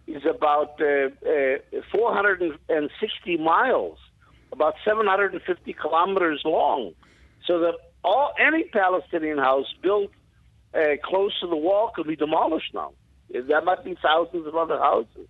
is 0.09 0.25
about 0.27 0.81
uh, 0.81 1.11
uh, 1.25 1.83
460 1.93 3.37
miles, 3.39 3.99
about 4.53 4.75
750 4.85 5.73
kilometers 5.75 6.43
long. 6.45 6.93
So 7.47 7.61
the 7.61 7.73
all 8.05 8.33
any 8.39 8.65
Palestinian 8.65 9.39
house 9.39 9.67
built 9.83 10.11
uh, 10.75 10.97
close 11.03 11.39
to 11.41 11.47
the 11.47 11.57
wall 11.57 11.93
could 11.95 12.07
be 12.07 12.17
demolished 12.17 12.75
now. 12.75 12.93
There 13.31 13.63
might 13.63 13.85
be 13.85 13.97
thousands 14.03 14.47
of 14.47 14.57
other 14.57 14.79
houses. 14.79 15.29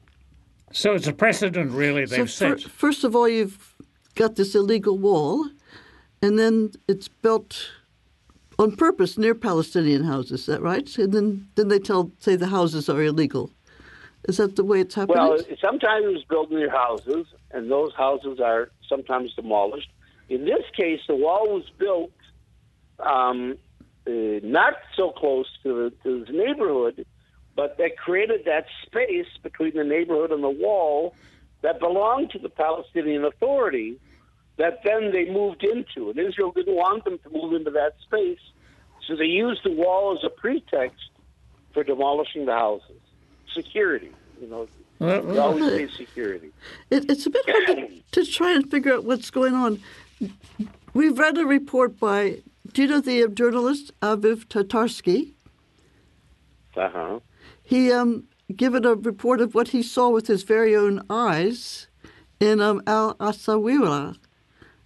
So 0.73 0.95
it's 0.95 1.07
a 1.07 1.13
precedent, 1.13 1.73
really, 1.73 2.07
they've 2.07 2.31
so 2.31 2.57
set. 2.57 2.71
first 2.71 3.05
of 3.05 3.15
all, 3.15 3.29
you've 3.29 3.75
got 4.15 4.37
this 4.37 4.55
illegal 4.55 4.99
wall, 4.99 5.49
and 6.23 6.39
then 6.39 6.73
it's 6.89 7.09
built 7.09 7.71
on 8.59 8.77
purpose 8.77 9.19
near 9.19 9.35
Palestinian 9.35 10.05
houses. 10.05 10.41
Is 10.41 10.47
that 10.47 10.63
right? 10.63 10.97
And 10.99 11.13
then, 11.13 11.49
then 11.57 11.69
they 11.69 11.79
tell 11.79 12.11
say 12.19 12.37
the 12.37 12.47
houses 12.47 12.89
are 12.89 13.03
illegal. 13.03 13.51
Is 14.29 14.37
that 14.37 14.57
the 14.57 14.65
way 14.65 14.81
it's 14.81 14.95
happening? 14.95 15.19
Well, 15.19 15.39
sometimes 15.61 16.07
it's 16.09 16.25
built 16.25 16.51
near 16.51 16.71
houses, 16.71 17.27
and 17.51 17.71
those 17.71 17.93
houses 17.95 18.41
are 18.41 18.71
sometimes 18.89 19.35
demolished. 19.35 19.91
In 20.29 20.45
this 20.45 20.63
case, 20.77 21.01
the 21.09 21.17
wall 21.17 21.49
was 21.49 21.65
built 21.79 22.13
um, 23.01 23.57
uh, 24.07 24.11
not 24.43 24.75
so 24.97 25.11
close 25.11 25.47
to, 25.63 25.91
the, 25.91 25.93
to 26.03 26.25
the 26.25 26.33
neighborhood, 26.33 27.07
but 27.55 27.77
that 27.79 27.97
created 27.97 28.43
that 28.47 28.67
space 28.87 29.27
between 29.43 29.75
the 29.75 29.85
neighborhood 29.85 30.33
and 30.33 30.43
the 30.43 30.51
wall 30.51 31.15
that 31.63 31.79
belonged 31.79 32.31
to 32.31 32.39
the 32.39 32.49
Palestinian 32.49 33.25
Authority 33.25 33.99
that 34.57 34.81
then 34.85 35.13
they 35.13 35.31
moved 35.31 35.65
into. 35.65 36.11
And 36.11 36.19
Israel 36.19 36.53
didn't 36.53 36.75
want 36.75 37.05
them 37.05 37.19
to 37.19 37.31
move 37.31 37.55
into 37.55 37.71
that 37.71 37.95
space, 38.03 38.41
so 39.07 39.17
they 39.17 39.25
used 39.25 39.63
the 39.65 39.73
wall 39.73 40.17
as 40.17 40.25
a 40.25 40.31
pretext 40.31 41.11
for 41.73 41.85
demolishing 41.85 42.47
the 42.47 42.53
houses. 42.53 43.01
Security, 43.53 44.13
you 44.41 44.49
know, 44.49 44.69
Well, 44.99 45.41
always 45.41 45.65
say 45.65 45.89
security. 46.05 46.53
It, 46.91 47.11
it's 47.11 47.27
a 47.27 47.31
bit 47.31 47.45
hard 47.47 47.67
to, 48.13 48.25
to 48.25 48.31
try 48.31 48.53
and 48.55 48.71
figure 48.71 48.95
out 48.95 49.05
what's 49.05 49.31
going 49.31 49.55
on. 49.55 49.81
We've 50.95 51.19
read 51.19 51.39
a 51.39 51.45
report 51.45 51.99
by, 51.99 52.39
do 52.73 52.83
you 52.83 52.89
know 52.89 53.01
the 53.01 53.29
journalist 53.29 53.93
Aviv 54.01 54.47
Tatarsky? 54.47 55.33
Uh 56.77 56.89
huh. 56.89 57.21
He 57.63 57.93
um, 57.93 58.25
given 58.55 58.85
a 58.85 58.95
report 58.95 59.41
of 59.41 59.55
what 59.55 59.69
he 59.69 59.83
saw 59.83 60.09
with 60.09 60.27
his 60.27 60.43
very 60.43 60.75
own 60.75 61.05
eyes 61.11 61.87
in 62.41 62.61
um, 62.61 62.83
Al 62.87 63.15
Asawira. 63.17 64.17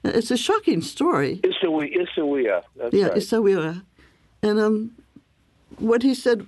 It's 0.05 0.31
a 0.31 0.37
shocking 0.37 0.83
story. 0.83 1.41
Isawi, 1.43 1.97
Isawiya. 1.97 2.63
That's 2.77 2.95
yeah, 2.95 3.07
right. 3.07 3.17
Isawira. 3.17 3.83
And 4.43 4.61
um, 4.61 4.93
what 5.79 6.03
he 6.03 6.15
said, 6.15 6.47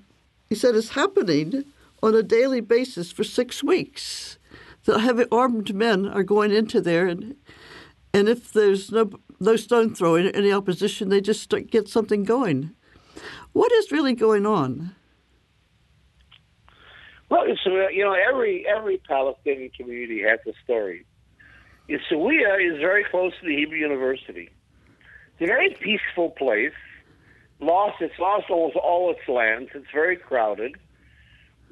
he 0.48 0.54
said 0.54 0.74
is 0.74 0.90
happening 0.90 1.64
on 2.02 2.14
a 2.14 2.22
daily 2.22 2.60
basis 2.60 3.10
for 3.10 3.24
six 3.24 3.62
weeks. 3.62 4.38
The 4.84 5.00
heavy 5.00 5.24
armed 5.32 5.74
men 5.74 6.06
are 6.06 6.22
going 6.22 6.52
into 6.52 6.80
there, 6.80 7.06
and 7.06 7.36
and 8.14 8.28
if 8.28 8.52
there's 8.52 8.90
no 8.90 9.10
no 9.40 9.56
stone 9.56 9.94
throwing, 9.94 10.26
any 10.28 10.52
opposition, 10.52 11.08
they 11.08 11.20
just 11.20 11.52
get 11.70 11.88
something 11.88 12.24
going. 12.24 12.74
What 13.52 13.72
is 13.72 13.92
really 13.92 14.14
going 14.14 14.46
on? 14.46 14.94
Well, 17.30 17.42
uh, 17.42 17.88
you 17.88 18.04
know, 18.04 18.14
every 18.14 18.66
every 18.66 18.98
Palestinian 18.98 19.70
community 19.70 20.22
has 20.22 20.40
a 20.46 20.52
story. 20.64 21.04
Isawiya 21.88 22.72
is 22.72 22.78
very 22.78 23.04
close 23.04 23.32
to 23.40 23.46
the 23.46 23.56
Hebrew 23.56 23.78
University. 23.78 24.50
It's 25.32 25.42
a 25.42 25.46
very 25.46 25.76
peaceful 25.80 26.30
place. 26.30 26.72
Lost, 27.60 27.96
it's 28.00 28.18
lost 28.18 28.46
almost 28.50 28.76
all 28.76 29.10
its 29.10 29.26
lands. 29.28 29.70
It's 29.74 29.86
very 29.92 30.16
crowded. 30.16 30.76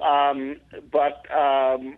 Um, 0.01 0.57
but 0.91 1.25
um, 1.33 1.97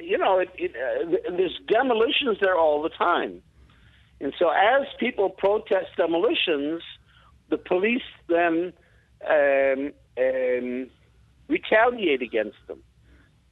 you 0.00 0.18
know, 0.18 0.38
it, 0.38 0.50
it, 0.56 0.72
uh, 0.76 1.30
there's 1.36 1.58
demolitions 1.66 2.38
there 2.40 2.56
all 2.56 2.82
the 2.82 2.90
time. 2.90 3.42
And 4.22 4.32
so, 4.38 4.50
as 4.50 4.86
people 5.00 5.30
protest 5.30 5.88
demolitions, 5.96 6.82
the 7.50 7.58
police 7.58 8.02
then 8.28 8.72
um, 9.28 9.92
um, 10.16 10.90
retaliate 11.48 12.22
against 12.22 12.56
them. 12.68 12.78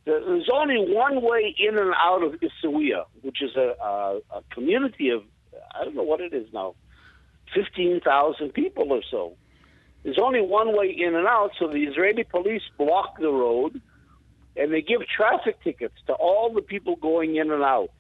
There's 0.05 0.49
only 0.53 0.77
one 0.79 1.23
way 1.23 1.55
in 1.59 1.77
and 1.77 1.93
out 1.97 2.23
of 2.23 2.35
Isawiya, 2.41 3.05
which 3.23 3.43
is 3.43 3.57
a, 3.57 3.75
a, 3.83 4.21
a 4.33 4.43
community 4.53 5.11
of, 5.11 5.23
I 5.75 5.85
don't 5.85 5.97
know 5.97 6.05
what 6.05 6.21
it 6.21 6.33
is 6.33 6.47
now, 6.53 6.77
15,000 7.53 8.53
people 8.55 8.93
or 8.93 9.03
so. 9.11 9.35
There's 10.05 10.19
only 10.23 10.41
one 10.41 10.77
way 10.77 10.97
in 10.97 11.17
and 11.17 11.27
out, 11.27 11.50
so 11.59 11.67
the 11.67 11.83
Israeli 11.83 12.25
police 12.25 12.62
block 12.79 13.19
the 13.19 13.29
road 13.29 13.83
and 14.57 14.73
they 14.73 14.83
give 14.83 15.00
traffic 15.07 15.62
tickets 15.62 15.95
to 16.07 16.12
all 16.12 16.53
the 16.55 16.62
people 16.62 16.97
going 16.97 17.37
in 17.37 17.50
and 17.50 17.62
out 17.62 17.91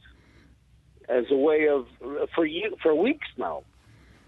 as 1.10 1.24
a 1.30 1.36
way 1.36 1.68
of 1.68 1.86
for 2.34 2.46
you 2.46 2.76
for 2.82 2.94
weeks 2.94 3.28
now. 3.36 3.64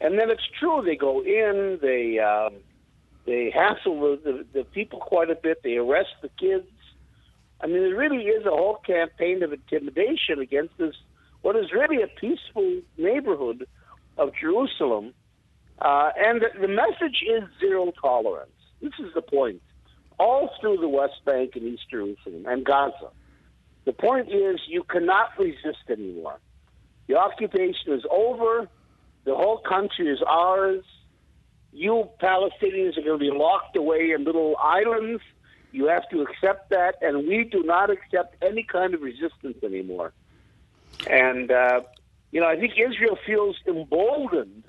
And 0.01 0.19
then 0.19 0.31
it's 0.31 0.43
true 0.59 0.83
they 0.85 0.97
go 0.97 1.23
in, 1.23 1.79
they 1.81 2.19
um, 2.19 2.55
they 3.25 3.51
hassle 3.55 4.01
the, 4.01 4.21
the, 4.25 4.61
the 4.61 4.65
people 4.65 4.99
quite 4.99 5.31
a 5.31 5.37
bit, 5.37 5.62
they 5.62 5.77
arrest 5.77 6.11
the 6.23 6.31
kids. 6.39 6.67
I 7.61 7.67
mean, 7.67 7.83
there 7.83 7.97
really 7.97 8.25
is 8.25 8.45
a 8.45 8.51
whole 8.51 8.81
campaign 8.85 9.45
of 9.45 9.53
intimidation 9.53 10.41
against 10.41 10.77
this 10.79 10.95
what 11.43 11.57
is 11.57 11.73
really 11.73 12.03
a 12.03 12.07
peaceful 12.07 12.81
neighborhood 12.97 13.67
of 14.17 14.31
Jerusalem. 14.41 15.12
Uh, 15.81 16.11
and 16.17 16.41
the, 16.41 16.61
the 16.61 16.69
message 16.69 17.23
is 17.23 17.43
zero 17.61 17.93
tolerance. 18.01 18.51
This 18.81 18.93
is 19.01 19.12
the 19.15 19.23
point. 19.23 19.61
All 20.19 20.51
through 20.61 20.79
the 20.79 20.89
West 20.89 21.25
Bank 21.25 21.53
and 21.57 21.65
East 21.65 21.83
Jerusalem 21.91 22.45
and 22.47 22.65
Gaza. 22.65 23.11
The 23.85 23.93
point 23.93 24.29
is 24.29 24.61
you 24.69 24.85
cannot 24.85 25.31
resist 25.39 25.91
anymore. 25.91 26.39
The 27.07 27.17
occupation 27.17 27.93
is 27.93 28.03
over. 28.11 28.69
The 29.25 29.35
whole 29.35 29.59
country 29.59 30.09
is 30.09 30.21
ours. 30.27 30.85
You 31.73 32.09
Palestinians 32.21 32.99
are 32.99 33.03
going 33.03 33.19
to 33.19 33.25
be 33.25 33.31
locked 33.31 33.77
away 33.77 34.13
in 34.13 34.25
little 34.25 34.57
islands. 34.59 35.23
You 35.73 35.87
have 35.87 36.09
to 36.11 36.21
accept 36.23 36.71
that, 36.71 36.97
and 37.01 37.27
we 37.27 37.45
do 37.45 37.63
not 37.63 37.89
accept 37.91 38.37
any 38.43 38.63
kind 38.63 38.93
of 38.93 39.01
resistance 39.01 39.57
anymore. 39.63 40.13
And, 41.09 41.51
uh, 41.51 41.81
you 42.31 42.41
know, 42.41 42.47
I 42.47 42.57
think 42.57 42.75
Israel 42.79 43.19
feels 43.27 43.57
emboldened, 43.67 44.65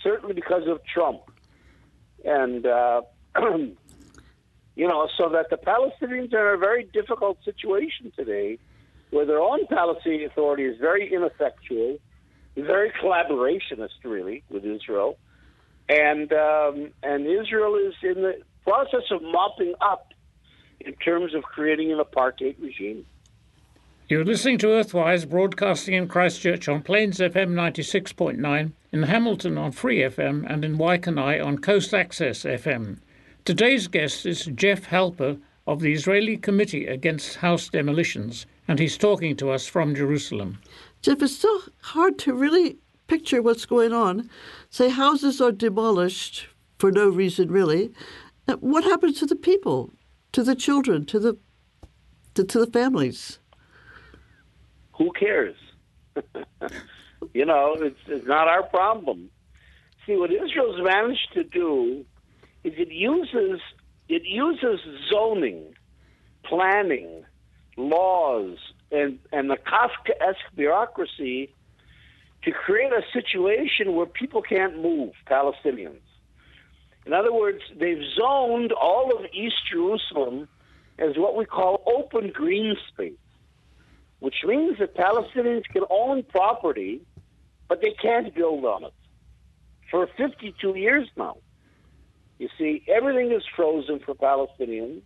certainly 0.00 0.34
because 0.34 0.68
of 0.68 0.80
Trump. 0.84 1.22
And, 2.24 2.64
uh, 2.64 3.02
you 3.36 3.74
know, 4.88 5.08
so 5.18 5.28
that 5.30 5.50
the 5.50 5.56
Palestinians 5.56 6.32
are 6.32 6.50
in 6.50 6.54
a 6.54 6.58
very 6.58 6.84
difficult 6.84 7.38
situation 7.44 8.12
today 8.16 8.58
where 9.10 9.26
their 9.26 9.40
own 9.40 9.66
Palestinian 9.66 10.30
Authority 10.30 10.64
is 10.64 10.78
very 10.78 11.12
ineffectual, 11.12 11.98
very 12.56 12.90
collaborationist, 13.02 14.02
really, 14.04 14.42
with 14.50 14.64
Israel. 14.64 15.18
And, 15.88 16.32
um, 16.32 16.92
and 17.02 17.26
Israel 17.26 17.76
is 17.76 17.94
in 18.02 18.22
the 18.22 18.40
process 18.64 19.04
of 19.10 19.22
mopping 19.22 19.74
up 19.80 20.12
in 20.80 20.94
terms 20.94 21.34
of 21.34 21.42
creating 21.42 21.92
an 21.92 21.98
apartheid 21.98 22.60
regime. 22.60 23.06
You're 24.06 24.24
listening 24.24 24.58
to 24.58 24.66
Earthwise, 24.66 25.28
broadcasting 25.28 25.94
in 25.94 26.08
Christchurch 26.08 26.68
on 26.68 26.82
Plains 26.82 27.20
FM 27.20 27.52
96.9, 27.52 28.72
in 28.92 29.02
Hamilton 29.04 29.56
on 29.56 29.72
Free 29.72 30.00
FM, 30.00 30.44
and 30.46 30.62
in 30.62 30.76
Waikanae 30.76 31.42
on 31.44 31.58
Coast 31.58 31.94
Access 31.94 32.44
FM. 32.44 32.98
Today's 33.46 33.88
guest 33.88 34.26
is 34.26 34.44
Jeff 34.44 34.88
Halper 34.88 35.40
of 35.66 35.80
the 35.80 35.92
Israeli 35.92 36.36
Committee 36.36 36.86
Against 36.86 37.36
House 37.36 37.68
Demolitions, 37.68 38.46
and 38.68 38.78
he's 38.78 38.98
talking 38.98 39.36
to 39.36 39.50
us 39.50 39.66
from 39.66 39.94
Jerusalem. 39.94 40.58
Jeff, 41.02 41.22
it's 41.22 41.36
so 41.36 41.60
hard 41.80 42.18
to 42.20 42.34
really 42.34 42.76
picture 43.06 43.42
what's 43.42 43.66
going 43.66 43.92
on. 43.92 44.28
Say 44.70 44.88
houses 44.88 45.40
are 45.40 45.52
demolished 45.52 46.48
for 46.78 46.90
no 46.90 47.08
reason, 47.08 47.50
really. 47.50 47.92
Uh, 48.46 48.56
what 48.56 48.84
happens 48.84 49.18
to 49.20 49.26
the 49.26 49.36
people, 49.36 49.90
to 50.32 50.42
the 50.42 50.54
children, 50.54 51.04
to 51.06 51.18
the 51.18 51.38
to, 52.34 52.44
to 52.44 52.58
the 52.58 52.66
families? 52.66 53.38
Who 54.98 55.12
cares? 55.12 55.56
you 57.34 57.44
know, 57.44 57.76
it's, 57.78 57.98
it's 58.06 58.26
not 58.26 58.48
our 58.48 58.64
problem. 58.64 59.30
See, 60.06 60.16
what 60.16 60.30
Israel's 60.32 60.80
managed 60.82 61.32
to 61.34 61.44
do 61.44 62.04
is 62.64 62.72
it 62.76 62.90
uses 62.90 63.60
it 64.08 64.22
uses 64.24 64.80
zoning, 65.10 65.74
planning, 66.44 67.24
laws, 67.76 68.58
and 68.90 69.18
and 69.32 69.50
the 69.50 69.56
Kafkaesque 69.56 70.54
bureaucracy 70.54 71.52
to 72.42 72.52
create 72.52 72.92
a 72.92 73.02
situation 73.12 73.94
where 73.94 74.06
people 74.06 74.42
can't 74.42 74.80
move, 74.82 75.12
Palestinians. 75.26 76.00
In 77.06 77.12
other 77.12 77.32
words, 77.32 77.60
they've 77.78 78.02
zoned 78.18 78.72
all 78.72 79.16
of 79.16 79.24
East 79.32 79.56
Jerusalem 79.70 80.48
as 80.98 81.16
what 81.16 81.36
we 81.36 81.44
call 81.44 81.82
open 81.86 82.30
green 82.32 82.76
space, 82.88 83.12
which 84.20 84.36
means 84.44 84.78
that 84.78 84.94
Palestinians 84.94 85.64
can 85.64 85.84
own 85.90 86.22
property, 86.22 87.00
but 87.68 87.80
they 87.82 87.94
can't 88.00 88.34
build 88.34 88.64
on 88.64 88.84
it 88.84 88.94
for 89.90 90.06
52 90.16 90.76
years 90.76 91.08
now. 91.16 91.36
You 92.38 92.48
see, 92.58 92.84
everything 92.88 93.32
is 93.32 93.42
frozen 93.54 94.00
for 94.00 94.14
Palestinians, 94.14 95.02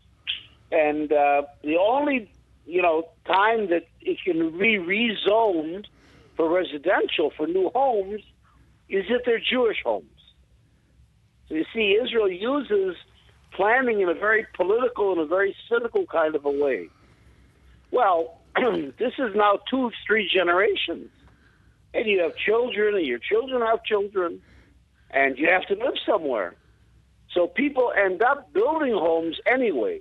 and 0.72 1.12
uh, 1.12 1.42
the 1.62 1.76
only 1.76 2.30
you 2.66 2.82
know 2.82 3.08
time 3.26 3.68
that 3.70 3.86
it 4.00 4.18
can 4.24 4.58
be 4.58 4.78
rezoned 4.78 5.86
for 6.36 6.48
residential 6.48 7.32
for 7.36 7.46
new 7.46 7.70
homes 7.74 8.22
is 8.88 9.04
if 9.08 9.24
they're 9.24 9.40
Jewish 9.40 9.78
homes. 9.84 10.06
So 11.48 11.54
you 11.54 11.64
see, 11.74 11.98
Israel 12.02 12.30
uses 12.30 12.96
planning 13.52 14.00
in 14.00 14.08
a 14.08 14.14
very 14.14 14.46
political 14.54 15.12
and 15.12 15.20
a 15.20 15.26
very 15.26 15.54
cynical 15.68 16.06
kind 16.06 16.34
of 16.34 16.44
a 16.44 16.50
way. 16.50 16.88
Well, 17.90 18.38
this 18.56 19.14
is 19.18 19.34
now 19.34 19.58
two, 19.70 19.90
three 20.06 20.30
generations. 20.32 21.10
And 21.94 22.06
you 22.06 22.20
have 22.20 22.36
children, 22.36 22.96
and 22.96 23.06
your 23.06 23.18
children 23.18 23.62
have 23.62 23.82
children, 23.82 24.42
and 25.10 25.38
you 25.38 25.48
have 25.48 25.66
to 25.68 25.74
live 25.74 25.94
somewhere. 26.04 26.54
So 27.38 27.46
people 27.46 27.92
end 27.96 28.20
up 28.20 28.52
building 28.52 28.94
homes 28.94 29.38
anyway, 29.46 30.00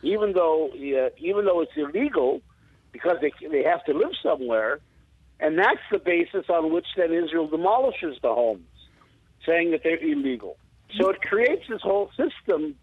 even 0.00 0.32
though 0.32 0.70
uh, 0.70 1.10
even 1.18 1.44
though 1.44 1.60
it's 1.60 1.76
illegal, 1.76 2.40
because 2.92 3.18
they 3.20 3.30
they 3.46 3.62
have 3.62 3.84
to 3.84 3.92
live 3.92 4.12
somewhere, 4.22 4.80
and 5.38 5.58
that's 5.58 5.84
the 5.90 5.98
basis 5.98 6.46
on 6.48 6.72
which 6.72 6.86
then 6.96 7.12
Israel 7.12 7.46
demolishes 7.46 8.16
the 8.22 8.32
homes, 8.32 8.64
saying 9.44 9.72
that 9.72 9.82
they're 9.84 10.02
illegal. 10.02 10.56
So 10.98 11.10
it 11.10 11.20
creates 11.20 11.64
this 11.68 11.82
whole 11.82 12.10
system 12.16 12.76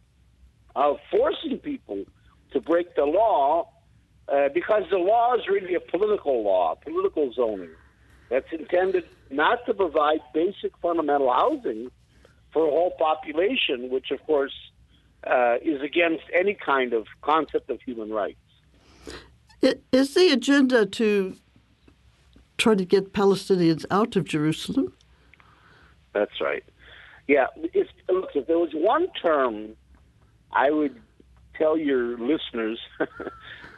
of 0.76 0.98
forcing 1.10 1.58
people 1.58 2.04
to 2.52 2.62
break 2.62 2.96
the 2.96 3.06
law 3.06 3.70
uh, 4.32 4.50
because 4.54 4.84
the 4.92 5.00
law 5.00 5.34
is 5.34 5.48
really 5.48 5.74
a 5.74 5.80
political 5.80 6.44
law, 6.44 6.76
political 6.76 7.34
zoning 7.34 7.72
that's 8.30 8.52
intended 8.52 9.06
not 9.32 9.66
to 9.66 9.74
provide 9.74 10.20
basic 10.32 10.78
fundamental 10.80 11.34
housing 11.34 11.90
for 12.52 12.66
a 12.66 12.70
whole 12.70 12.92
population, 12.98 13.90
which 13.90 14.12
of 14.12 14.24
course 14.26 14.54
uh, 15.26 15.56
is 15.62 15.82
against 15.82 16.24
any 16.34 16.54
kind 16.54 16.94
of 16.94 17.06
concept 17.22 17.70
of 17.70 17.82
human 17.82 18.10
rights. 18.12 18.38
Is 19.92 20.14
the 20.14 20.32
agenda 20.32 20.86
to 20.86 21.36
try 22.58 22.76
to 22.76 22.86
get 22.86 23.14
Palestinians 23.14 23.86
out 23.92 24.16
of 24.16 24.24
Jerusalem? 24.26 24.94
That's 26.14 26.40
right. 26.40 26.64
Yeah, 27.28 27.48
if, 27.56 27.88
look, 28.08 28.30
if 28.34 28.48
there 28.48 28.58
was 28.58 28.72
one 28.74 29.08
term 29.22 29.76
I 30.52 30.72
would 30.72 31.00
tell 31.56 31.78
your 31.78 32.18
listeners, 32.18 32.80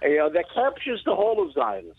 you 0.01 0.17
know, 0.17 0.29
that 0.29 0.45
captures 0.53 1.01
the 1.05 1.15
whole 1.15 1.45
of 1.45 1.53
Zionism. 1.53 1.95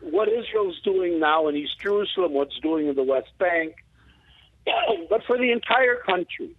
What 0.00 0.28
Israel's 0.28 0.80
doing 0.82 1.20
now 1.20 1.48
in 1.48 1.56
East 1.56 1.78
Jerusalem, 1.80 2.32
what's 2.32 2.58
doing 2.60 2.88
in 2.88 2.96
the 2.96 3.02
West 3.02 3.30
Bank, 3.38 3.74
but 5.10 5.22
for 5.26 5.36
the 5.36 5.50
entire 5.52 5.96
country, 5.96 6.50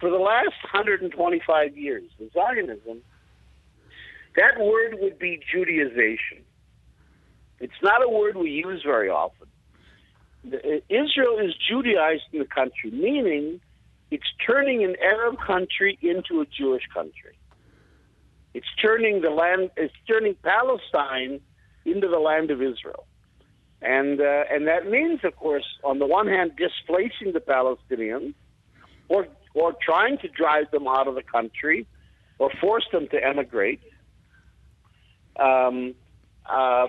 for 0.00 0.10
the 0.10 0.16
last 0.16 0.54
125 0.62 1.76
years, 1.76 2.04
the 2.18 2.30
Zionism, 2.32 3.02
that 4.36 4.58
word 4.58 4.96
would 5.00 5.18
be 5.18 5.40
Judaization. 5.54 6.42
It's 7.58 7.72
not 7.82 8.02
a 8.02 8.08
word 8.08 8.36
we 8.36 8.50
use 8.50 8.82
very 8.84 9.10
often. 9.10 9.48
Uh, 10.46 10.56
Israel 10.88 11.38
is 11.38 11.54
Judaizing 11.68 12.38
the 12.38 12.46
country, 12.46 12.90
meaning 12.90 13.60
it's 14.10 14.26
turning 14.46 14.82
an 14.82 14.96
Arab 15.02 15.36
country 15.46 15.98
into 16.00 16.40
a 16.40 16.46
Jewish 16.46 16.84
country. 16.92 17.38
It's 18.54 18.66
turning 18.82 19.20
the 19.20 19.30
land, 19.30 19.70
it's 19.76 19.94
turning 20.08 20.34
Palestine 20.42 21.40
into 21.84 22.08
the 22.08 22.18
land 22.18 22.50
of 22.50 22.62
Israel. 22.62 23.06
And, 23.82 24.20
uh, 24.20 24.44
and 24.50 24.66
that 24.66 24.90
means, 24.90 25.20
of 25.24 25.36
course, 25.36 25.64
on 25.82 25.98
the 25.98 26.06
one 26.06 26.26
hand, 26.26 26.52
displacing 26.56 27.32
the 27.32 27.40
Palestinians 27.40 28.34
or, 29.08 29.26
or 29.54 29.74
trying 29.80 30.18
to 30.18 30.28
drive 30.28 30.70
them 30.70 30.86
out 30.86 31.08
of 31.08 31.14
the 31.14 31.22
country 31.22 31.86
or 32.38 32.50
force 32.60 32.86
them 32.92 33.08
to 33.08 33.24
emigrate, 33.24 33.80
um, 35.38 35.94
uh, 36.46 36.88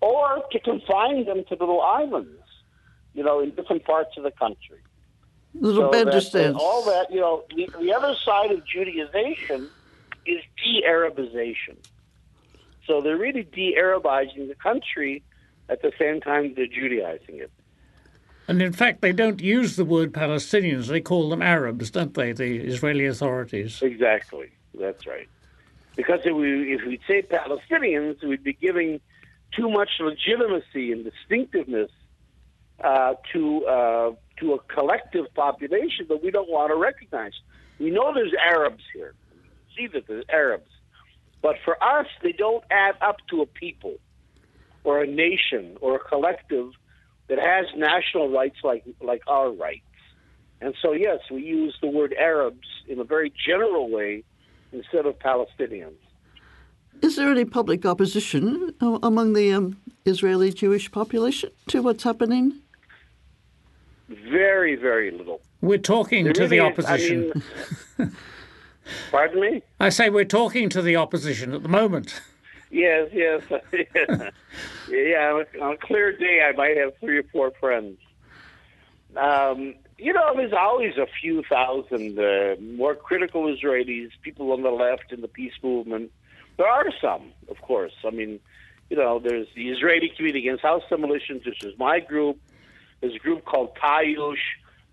or 0.00 0.42
to 0.50 0.58
confine 0.60 1.24
them 1.24 1.44
to 1.48 1.54
little 1.54 1.80
islands, 1.80 2.42
you 3.14 3.22
know, 3.22 3.40
in 3.40 3.50
different 3.50 3.84
parts 3.84 4.16
of 4.16 4.24
the 4.24 4.30
country. 4.32 4.78
Little 5.54 5.92
so 5.92 6.04
that, 6.04 6.54
all 6.54 6.84
that, 6.86 7.12
you 7.12 7.20
know, 7.20 7.44
the, 7.54 7.68
the 7.78 7.92
other 7.92 8.14
side 8.16 8.50
of 8.50 8.62
Judaization 8.64 9.68
is 10.26 10.42
de-Arabization. 10.64 11.76
So 12.86 13.00
they're 13.00 13.18
really 13.18 13.42
de-Arabizing 13.44 14.48
the 14.48 14.56
country 14.56 15.22
at 15.68 15.82
the 15.82 15.92
same 15.98 16.20
time 16.20 16.54
they're 16.54 16.66
Judaizing 16.66 17.38
it. 17.38 17.50
And 18.48 18.60
in 18.60 18.72
fact, 18.72 19.00
they 19.00 19.12
don't 19.12 19.40
use 19.40 19.76
the 19.76 19.84
word 19.84 20.12
Palestinians; 20.12 20.88
they 20.88 21.00
call 21.00 21.28
them 21.28 21.42
Arabs, 21.42 21.90
don't 21.90 22.12
they? 22.12 22.32
The 22.32 22.58
Israeli 22.58 23.06
authorities. 23.06 23.80
Exactly. 23.82 24.50
That's 24.74 25.06
right. 25.06 25.28
Because 25.96 26.20
if 26.24 26.34
we 26.34 26.74
if 26.74 26.82
we 26.86 26.98
say 27.06 27.22
Palestinians, 27.22 28.22
we'd 28.24 28.42
be 28.42 28.54
giving 28.54 29.00
too 29.56 29.70
much 29.70 29.90
legitimacy 30.00 30.92
and 30.92 31.04
distinctiveness 31.04 31.90
uh, 32.82 33.14
to 33.32 33.64
uh, 33.66 34.12
to 34.40 34.54
a 34.54 34.58
collective 34.74 35.26
population 35.34 36.06
that 36.08 36.22
we 36.22 36.30
don't 36.30 36.50
want 36.50 36.70
to 36.70 36.76
recognize. 36.76 37.32
We 37.78 37.90
know 37.90 38.12
there's 38.12 38.34
Arabs 38.44 38.82
here. 38.92 39.14
We 39.34 39.48
see 39.76 39.92
that 39.92 40.06
there's 40.08 40.24
Arabs. 40.28 40.70
But 41.42 41.56
for 41.64 41.82
us, 41.82 42.06
they 42.22 42.32
don't 42.32 42.64
add 42.70 42.94
up 43.00 43.16
to 43.30 43.42
a 43.42 43.46
people 43.46 43.94
or 44.84 45.02
a 45.02 45.06
nation 45.06 45.76
or 45.80 45.96
a 45.96 45.98
collective 45.98 46.70
that 47.28 47.38
has 47.38 47.66
national 47.76 48.30
rights 48.30 48.56
like, 48.62 48.84
like 49.00 49.22
our 49.26 49.50
rights. 49.50 49.82
And 50.60 50.74
so, 50.80 50.92
yes, 50.92 51.18
we 51.30 51.42
use 51.42 51.76
the 51.80 51.88
word 51.88 52.14
Arabs 52.18 52.68
in 52.88 52.98
a 53.00 53.04
very 53.04 53.32
general 53.46 53.90
way 53.90 54.22
instead 54.72 55.06
of 55.06 55.18
Palestinians. 55.18 55.96
Is 57.02 57.16
there 57.16 57.30
any 57.30 57.44
public 57.44 57.84
opposition 57.84 58.74
among 58.80 59.32
the 59.32 59.52
um, 59.52 59.76
Israeli 60.04 60.52
Jewish 60.52 60.90
population 60.92 61.50
to 61.68 61.82
what's 61.82 62.04
happening? 62.04 62.60
Very, 64.08 64.76
very 64.76 65.10
little. 65.10 65.40
We're 65.60 65.78
talking 65.78 66.24
there 66.24 66.32
to 66.34 66.42
really 66.42 66.58
the 66.58 66.64
opposition. 66.64 67.32
Is, 67.34 67.42
I 67.98 68.02
mean, 68.02 68.16
Pardon 69.10 69.40
me? 69.40 69.62
I 69.80 69.88
say 69.88 70.10
we're 70.10 70.24
talking 70.24 70.68
to 70.70 70.82
the 70.82 70.96
opposition 70.96 71.54
at 71.54 71.62
the 71.62 71.68
moment. 71.68 72.20
Yes, 72.72 73.10
yes. 73.12 73.42
yeah, 74.88 75.42
on 75.60 75.74
a 75.74 75.76
clear 75.76 76.16
day, 76.16 76.40
I 76.42 76.56
might 76.56 76.78
have 76.78 76.96
three 77.00 77.18
or 77.18 77.22
four 77.24 77.52
friends. 77.60 77.98
Um, 79.14 79.74
you 79.98 80.14
know, 80.14 80.32
there's 80.34 80.54
always 80.54 80.96
a 80.96 81.06
few 81.20 81.42
thousand 81.42 82.18
uh, 82.18 82.56
more 82.60 82.94
critical 82.94 83.42
Israelis, 83.44 84.10
people 84.22 84.52
on 84.52 84.62
the 84.62 84.70
left 84.70 85.12
in 85.12 85.20
the 85.20 85.28
peace 85.28 85.52
movement. 85.62 86.10
There 86.56 86.66
are 86.66 86.86
some, 86.98 87.32
of 87.50 87.60
course. 87.60 87.92
I 88.06 88.10
mean, 88.10 88.40
you 88.88 88.96
know, 88.96 89.18
there's 89.18 89.48
the 89.54 89.68
Israeli 89.68 90.10
Committee 90.16 90.38
Against 90.38 90.62
House 90.62 90.82
Demolitions, 90.88 91.44
which 91.44 91.62
is 91.62 91.78
my 91.78 92.00
group. 92.00 92.38
There's 93.02 93.14
a 93.14 93.18
group 93.18 93.44
called 93.44 93.76
Tayush. 93.76 94.36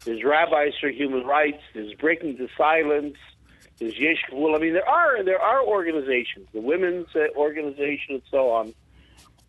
There's 0.04 0.22
Rabbis 0.22 0.74
for 0.82 0.90
Human 0.90 1.26
Rights. 1.26 1.64
There's 1.74 1.94
Breaking 1.94 2.36
the 2.36 2.50
Silence. 2.58 3.16
There's 3.80 3.98
Yesh 3.98 4.26
I 4.32 4.58
mean, 4.58 4.74
there 4.74 4.88
are 4.88 5.24
there 5.24 5.42
are 5.42 5.64
organizations, 5.64 6.48
the 6.54 6.60
women's 6.60 7.08
uh, 7.16 7.28
organization 7.36 8.16
and 8.16 8.22
so 8.30 8.52
on, 8.52 8.74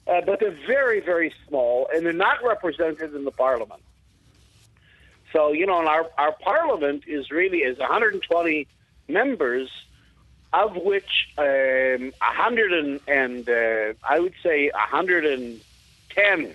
uh, 0.06 0.20
but 0.24 0.38
they're 0.38 0.56
very 0.66 1.00
very 1.00 1.34
small 1.48 1.88
and 1.92 2.06
they're 2.06 2.12
not 2.12 2.38
represented 2.44 3.12
in 3.14 3.24
the 3.24 3.32
parliament. 3.32 3.82
So 5.32 5.52
you 5.52 5.66
know, 5.66 5.84
our 5.84 6.08
our 6.16 6.32
parliament 6.32 7.04
is 7.08 7.32
really 7.32 7.58
is 7.58 7.78
120 7.78 8.68
members, 9.08 9.68
of 10.52 10.76
which 10.76 11.28
um, 11.36 12.12
100 12.18 12.72
and, 12.72 13.00
and 13.08 13.48
uh, 13.48 13.94
I 14.08 14.20
would 14.20 14.34
say 14.44 14.70
110 14.72 16.54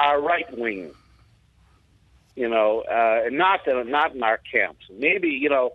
are 0.00 0.20
right 0.20 0.58
wing. 0.58 0.90
You 2.34 2.48
know, 2.48 2.80
uh, 2.80 3.28
not 3.30 3.60
not 3.86 4.16
in 4.16 4.22
our 4.24 4.38
camps. 4.38 4.86
Maybe 4.90 5.28
you 5.28 5.48
know 5.48 5.72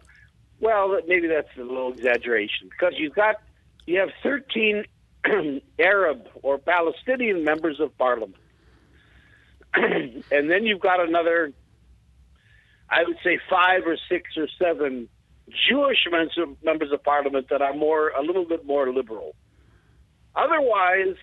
well, 0.59 0.99
maybe 1.07 1.27
that's 1.27 1.49
a 1.57 1.61
little 1.61 1.93
exaggeration 1.93 2.69
because 2.69 2.93
you've 2.97 3.15
got 3.15 3.35
you 3.85 3.99
have 3.99 4.09
13 4.23 4.85
Arab 5.79 6.27
or 6.41 6.57
Palestinian 6.57 7.43
members 7.43 7.79
of 7.79 7.95
parliament, 7.97 8.41
and 9.73 10.49
then 10.49 10.65
you've 10.65 10.79
got 10.79 11.05
another, 11.05 11.51
I 12.89 13.03
would 13.03 13.17
say 13.23 13.39
five 13.49 13.83
or 13.85 13.97
six 14.09 14.31
or 14.37 14.47
seven 14.59 15.09
Jewish 15.69 16.07
members 16.63 16.91
of 16.91 17.03
parliament 17.03 17.47
that 17.49 17.61
are 17.61 17.73
more 17.73 18.09
a 18.09 18.21
little 18.21 18.45
bit 18.45 18.65
more 18.65 18.91
liberal. 18.91 19.35
Otherwise, 20.35 21.15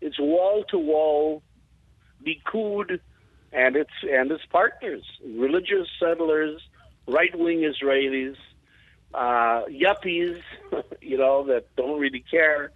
it's 0.00 0.18
wall 0.18 0.64
to 0.70 0.78
wall, 0.78 1.42
Likud, 2.24 3.00
and 3.52 3.76
its 3.76 3.90
and 4.02 4.30
its 4.30 4.44
partners, 4.50 5.02
religious 5.24 5.88
settlers, 5.98 6.60
right 7.06 7.36
wing 7.36 7.60
Israelis 7.60 8.36
uh, 9.16 9.64
yuppies, 9.70 10.40
you 11.00 11.16
know, 11.16 11.44
that 11.46 11.74
don't 11.76 11.98
really 11.98 12.24
care. 12.30 12.70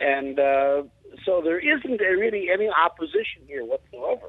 And 0.00 0.38
uh, 0.38 0.82
so 1.24 1.40
there 1.42 1.58
isn't 1.58 2.00
really 2.00 2.50
any 2.50 2.68
opposition 2.68 3.42
here 3.46 3.64
whatsoever. 3.64 4.26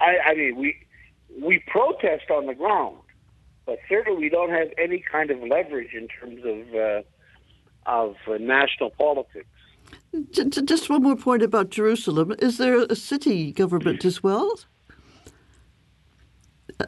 I, 0.00 0.18
I 0.30 0.34
mean, 0.34 0.56
we 0.56 0.76
we 1.40 1.62
protest 1.66 2.30
on 2.30 2.46
the 2.46 2.54
ground, 2.54 2.96
but 3.66 3.78
certainly 3.88 4.20
we 4.20 4.28
don't 4.28 4.50
have 4.50 4.68
any 4.78 5.02
kind 5.10 5.30
of 5.30 5.40
leverage 5.42 5.92
in 5.94 6.08
terms 6.08 6.40
of 6.44 6.74
uh, 6.74 7.02
of 7.86 8.16
uh, 8.26 8.38
national 8.38 8.90
politics. 8.90 9.46
Just 10.32 10.90
one 10.90 11.02
more 11.02 11.16
point 11.16 11.42
about 11.42 11.70
Jerusalem. 11.70 12.34
Is 12.38 12.58
there 12.58 12.82
a 12.82 12.96
city 12.96 13.52
government 13.52 14.04
as 14.04 14.22
well? 14.22 14.58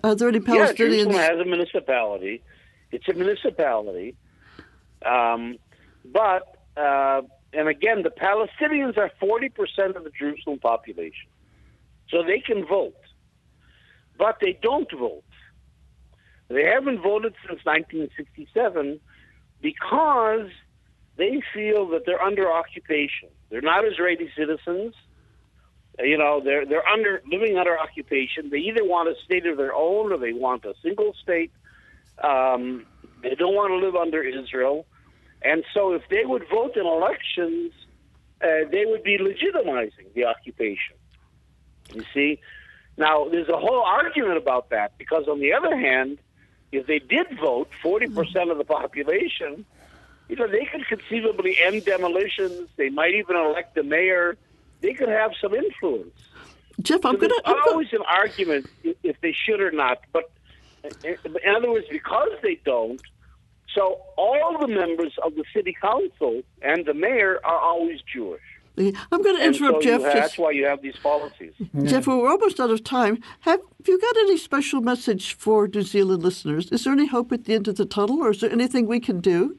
Are 0.02 0.14
there 0.14 0.28
any 0.28 0.38
Yeah, 0.38 0.72
Jerusalem 0.72 1.12
Palestinians? 1.14 1.18
has 1.18 1.38
a 1.40 1.44
municipality. 1.44 2.42
It's 2.92 3.08
a 3.08 3.14
municipality. 3.14 4.14
Um, 5.04 5.58
but, 6.04 6.56
uh, 6.76 7.22
and 7.52 7.68
again, 7.68 8.02
the 8.02 8.10
Palestinians 8.10 8.96
are 8.96 9.10
40% 9.20 9.96
of 9.96 10.04
the 10.04 10.10
Jerusalem 10.16 10.58
population. 10.58 11.28
So 12.10 12.22
they 12.22 12.40
can 12.40 12.66
vote. 12.66 12.94
But 14.18 14.38
they 14.40 14.58
don't 14.62 14.90
vote. 14.92 15.24
They 16.48 16.64
haven't 16.64 17.00
voted 17.00 17.34
since 17.46 17.64
1967 17.64 19.00
because 19.62 20.48
they 21.16 21.42
feel 21.54 21.88
that 21.88 22.04
they're 22.04 22.22
under 22.22 22.52
occupation. 22.52 23.28
They're 23.48 23.62
not 23.62 23.86
Israeli 23.86 24.30
citizens. 24.36 24.94
Uh, 25.98 26.04
You 26.04 26.18
know, 26.18 26.40
they're 26.44 26.66
they're 26.66 26.86
under 26.86 27.22
living 27.30 27.56
under 27.56 27.78
occupation. 27.78 28.50
They 28.50 28.58
either 28.58 28.84
want 28.84 29.08
a 29.08 29.14
state 29.24 29.46
of 29.46 29.56
their 29.56 29.74
own 29.74 30.12
or 30.12 30.18
they 30.18 30.32
want 30.32 30.64
a 30.64 30.74
single 30.82 31.14
state. 31.22 31.52
Um, 32.22 32.86
they 33.22 33.34
don't 33.34 33.54
want 33.54 33.70
to 33.70 33.76
live 33.84 33.94
under 33.96 34.22
Israel, 34.22 34.86
and 35.42 35.64
so 35.72 35.92
if 35.92 36.02
they 36.10 36.24
would 36.24 36.44
vote 36.50 36.76
in 36.76 36.86
elections, 36.86 37.72
uh, 38.42 38.68
they 38.70 38.84
would 38.84 39.02
be 39.02 39.18
legitimizing 39.18 40.12
the 40.14 40.24
occupation. 40.24 40.96
You 41.94 42.04
see, 42.12 42.40
now 42.96 43.28
there's 43.28 43.48
a 43.48 43.56
whole 43.56 43.82
argument 43.82 44.36
about 44.38 44.70
that 44.70 44.98
because 44.98 45.28
on 45.28 45.40
the 45.40 45.52
other 45.52 45.76
hand, 45.76 46.18
if 46.70 46.86
they 46.86 46.98
did 46.98 47.26
vote, 47.40 47.68
forty 47.82 48.08
percent 48.08 48.50
of 48.50 48.58
the 48.58 48.64
population, 48.64 49.64
you 50.28 50.36
know, 50.36 50.46
they 50.46 50.66
could 50.70 50.86
conceivably 50.88 51.56
end 51.64 51.84
demolitions. 51.84 52.68
They 52.76 52.88
might 52.88 53.14
even 53.14 53.36
elect 53.36 53.76
a 53.76 53.82
mayor. 53.82 54.36
They 54.80 54.94
could 54.94 55.08
have 55.08 55.32
some 55.40 55.54
influence. 55.54 56.14
Jeff, 56.80 57.04
I'm 57.04 57.14
So 57.14 57.20
going 57.20 57.30
to. 57.30 57.42
Always 57.70 57.92
an 57.92 58.02
argument 58.08 58.68
if 58.82 59.20
they 59.20 59.32
should 59.32 59.60
or 59.60 59.70
not. 59.70 60.00
But 60.12 60.30
in 60.84 61.54
other 61.56 61.70
words, 61.70 61.86
because 61.90 62.28
they 62.42 62.58
don't, 62.64 63.00
so 63.74 64.00
all 64.16 64.58
the 64.60 64.68
members 64.68 65.12
of 65.24 65.34
the 65.34 65.44
city 65.54 65.74
council 65.80 66.42
and 66.62 66.84
the 66.86 66.94
mayor 66.94 67.40
are 67.44 67.58
always 67.58 68.00
Jewish. 68.12 68.40
I'm 68.78 69.22
going 69.22 69.36
to 69.36 69.42
And 69.42 69.54
so 69.54 69.66
interrupt 69.66 69.84
Jeff. 69.84 70.02
have- 70.02 70.12
that's 70.14 70.38
why 70.38 70.50
you 70.50 70.64
have 70.64 70.80
these 70.80 70.96
policies. 70.96 71.52
Jeff, 71.84 72.06
we're 72.06 72.28
almost 72.28 72.58
out 72.58 72.70
of 72.70 72.82
time. 72.82 73.22
Have 73.40 73.60
you 73.86 74.00
got 74.00 74.16
any 74.16 74.38
special 74.38 74.80
message 74.80 75.34
for 75.34 75.68
New 75.68 75.82
Zealand 75.82 76.22
listeners? 76.22 76.70
Is 76.72 76.84
there 76.84 76.92
any 76.94 77.06
hope 77.06 77.32
at 77.32 77.44
the 77.44 77.54
end 77.54 77.68
of 77.68 77.76
the 77.76 77.84
tunnel, 77.84 78.22
or 78.22 78.30
is 78.30 78.40
there 78.40 78.50
anything 78.50 78.86
we 78.86 78.98
can 78.98 79.20
do? 79.20 79.58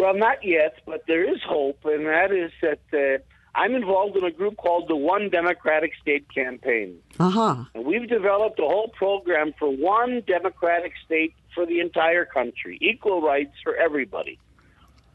Well, 0.00 0.14
not 0.14 0.42
yet, 0.42 0.74
but 0.84 1.04
there 1.06 1.22
is 1.22 1.40
hope, 1.46 1.78
and 1.84 2.06
that 2.06 2.32
is 2.32 2.50
that 2.60 2.80
uh, 2.92 3.22
I'm 3.56 3.74
involved 3.74 4.16
in 4.16 4.24
a 4.24 4.30
group 4.30 4.56
called 4.56 4.88
the 4.88 4.96
One 4.96 5.30
Democratic 5.30 5.92
State 6.00 6.26
Campaign. 6.34 6.98
Aha. 7.20 7.68
And 7.74 7.84
we've 7.84 8.08
developed 8.08 8.58
a 8.58 8.62
whole 8.62 8.88
program 8.88 9.54
for 9.58 9.68
one 9.68 10.22
democratic 10.26 10.92
state 11.04 11.34
for 11.54 11.64
the 11.64 11.80
entire 11.80 12.24
country, 12.24 12.78
equal 12.80 13.22
rights 13.22 13.54
for 13.62 13.76
everybody. 13.76 14.38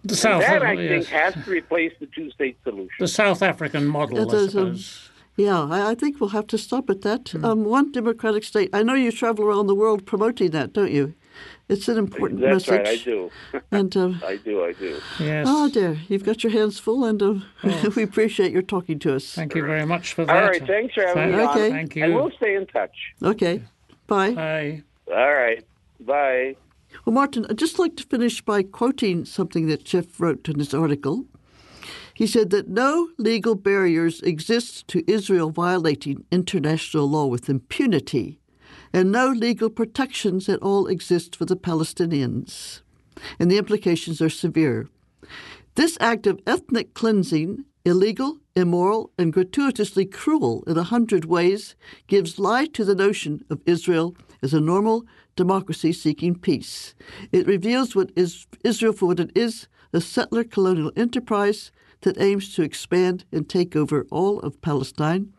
The 0.06 0.16
South, 0.16 0.42
that, 0.42 0.64
I 0.64 0.74
yes. 0.74 0.90
think, 0.90 1.06
has 1.08 1.34
to 1.34 1.52
replace 1.52 1.92
the 2.00 2.08
two 2.08 2.32
state 2.32 2.58
solution. 2.64 2.96
the 3.00 3.08
South 3.08 3.42
African 3.42 3.86
model, 3.86 4.18
It 4.20 4.34
I 4.34 4.38
is, 4.38 4.56
um, 4.56 4.78
suppose. 4.78 5.10
Yeah, 5.36 5.68
I, 5.70 5.92
I 5.92 5.96
think 5.96 6.20
we'll 6.20 6.30
have 6.30 6.48
to 6.48 6.58
stop 6.58 6.90
at 6.90 7.02
that. 7.02 7.30
Hmm. 7.30 7.44
Um, 7.44 7.66
one 7.66 7.92
democratic 7.92 8.46
state. 8.46 8.70
I 8.72 8.84
know 8.84 8.94
you 8.94 9.12
travel 9.12 9.46
around 9.46 9.68
the 9.68 9.76
world 9.76 10.06
promoting 10.06 10.52
that, 10.52 10.72
don't 10.72 10.92
you? 10.92 11.16
It's 11.70 11.88
an 11.88 11.98
important 12.00 12.42
That's 12.42 12.68
message. 12.68 12.70
right, 12.72 12.88
I 12.88 12.96
do. 12.98 13.32
And 13.72 13.96
um, 13.96 14.22
I 14.26 14.38
do, 14.38 14.64
I 14.64 14.74
do. 14.74 15.00
yes. 15.20 15.46
oh 15.48 15.70
dear, 15.70 15.98
you've 16.08 16.24
got 16.24 16.44
your 16.44 16.52
hands 16.52 16.80
full, 16.80 17.06
and 17.06 17.22
uh, 17.22 17.36
we 17.96 18.02
appreciate 18.04 18.52
your 18.52 18.64
talking 18.64 18.98
to 19.00 19.16
us. 19.16 19.34
Thank 19.36 19.54
you 19.56 19.64
very 19.66 19.86
much 19.86 20.14
for 20.14 20.26
that. 20.26 20.36
All 20.36 20.50
right, 20.50 20.66
thanks 20.66 20.96
for 20.96 21.06
having 21.06 21.32
me 21.32 21.38
Thank- 21.38 21.50
on. 21.50 21.58
Okay. 21.58 21.70
Thank 21.70 21.96
And 21.98 22.16
we'll 22.16 22.32
stay 22.32 22.56
in 22.56 22.66
touch. 22.68 22.96
Okay, 23.24 23.62
bye. 24.08 24.34
Bye. 24.34 24.84
All 25.12 25.34
right. 25.34 25.64
Bye. 26.00 26.56
Well, 27.06 27.14
Martin, 27.14 27.46
I'd 27.50 27.58
just 27.60 27.78
like 27.78 27.96
to 27.98 28.04
finish 28.04 28.42
by 28.42 28.64
quoting 28.64 29.26
something 29.26 29.68
that 29.68 29.84
Jeff 29.84 30.20
wrote 30.20 30.50
in 30.50 30.58
his 30.58 30.74
article. 30.74 31.26
He 32.16 32.26
said 32.28 32.50
that 32.50 32.68
no 32.68 33.10
legal 33.18 33.54
barriers 33.56 34.22
exist 34.24 34.88
to 34.90 35.04
Israel 35.10 35.52
violating 35.52 36.26
international 36.32 37.08
law 37.08 37.28
with 37.28 37.48
impunity, 37.48 38.39
and 38.94 39.12
no 39.12 39.30
legal 39.30 39.70
protections 39.70 40.50
at 40.50 40.62
all 40.62 40.88
exist 40.88 41.36
for 41.36 41.46
the 41.46 41.56
Palestinians. 41.56 42.82
And 43.40 43.50
the 43.50 43.58
implications 43.58 44.22
are 44.22 44.30
severe. 44.30 44.88
This 45.76 45.98
act 46.00 46.28
of 46.28 46.40
ethnic 46.48 46.94
cleansing, 46.94 47.66
illegal, 47.86 48.38
immoral, 48.56 49.12
and 49.18 49.32
gratuitously 49.34 50.06
cruel 50.06 50.64
in 50.68 50.78
a 50.78 50.84
hundred 50.84 51.26
ways, 51.26 51.76
gives 52.08 52.40
life 52.40 52.72
to 52.74 52.86
the 52.86 52.96
notion 52.96 53.44
of 53.50 53.62
Israel 53.66 54.16
as 54.42 54.54
a 54.54 54.60
normal 54.60 55.06
democracy 55.36 55.94
seeking 55.94 56.36
peace. 56.36 56.94
It 57.32 57.48
reveals 57.48 57.96
what 57.96 58.12
is 58.16 58.46
Israel 58.64 58.94
for 58.94 59.08
what 59.08 59.20
it 59.20 59.32
is 59.36 59.68
a 59.94 60.02
settler 60.02 60.44
colonial 60.44 60.92
enterprise 60.96 61.72
that 62.02 62.22
aims 62.22 62.54
to 62.56 62.62
expand 62.62 63.26
and 63.32 63.50
take 63.50 63.76
over 63.76 64.06
all 64.12 64.40
of 64.42 64.62
Palestine. 64.62 65.34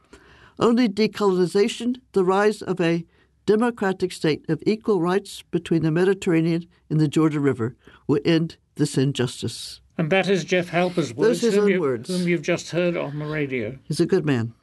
Only 0.59 0.89
decolonization, 0.89 2.01
the 2.13 2.25
rise 2.25 2.61
of 2.61 2.81
a 2.81 3.05
democratic 3.51 4.13
state 4.13 4.49
of 4.49 4.63
equal 4.65 5.01
rights 5.01 5.43
between 5.51 5.83
the 5.83 5.91
Mediterranean 5.91 6.67
and 6.89 7.01
the 7.01 7.09
Jordan 7.09 7.43
River, 7.43 7.75
will 8.07 8.21
end 8.25 8.57
this 8.77 8.97
injustice. 8.97 9.81
And 9.99 10.09
that 10.11 10.29
is 10.29 10.45
Jeff 10.45 10.69
Halper's 10.69 11.13
words, 11.13 11.41
whom, 11.41 11.69
you, 11.69 11.81
words. 11.81 12.09
whom 12.09 12.29
you've 12.29 12.43
just 12.43 12.71
heard 12.71 12.97
on 12.97 13.19
the 13.19 13.27
radio. 13.27 13.77
He's 13.85 14.01
a 14.01 14.07
good 14.07 14.25
man. 14.25 14.55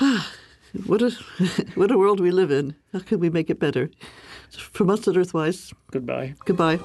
Ah, 0.00 0.32
what 0.84 1.00
a 1.00 1.10
what 1.74 1.90
a 1.92 1.98
world 1.98 2.18
we 2.20 2.32
live 2.32 2.50
in. 2.50 2.74
How 2.92 2.98
can 2.98 3.20
we 3.20 3.30
make 3.30 3.50
it 3.50 3.60
better? 3.60 3.90
From 4.50 4.90
us 4.90 5.06
at 5.06 5.14
Earthwise, 5.14 5.72
Goodbye. 5.92 6.34
goodbye. 6.44 6.80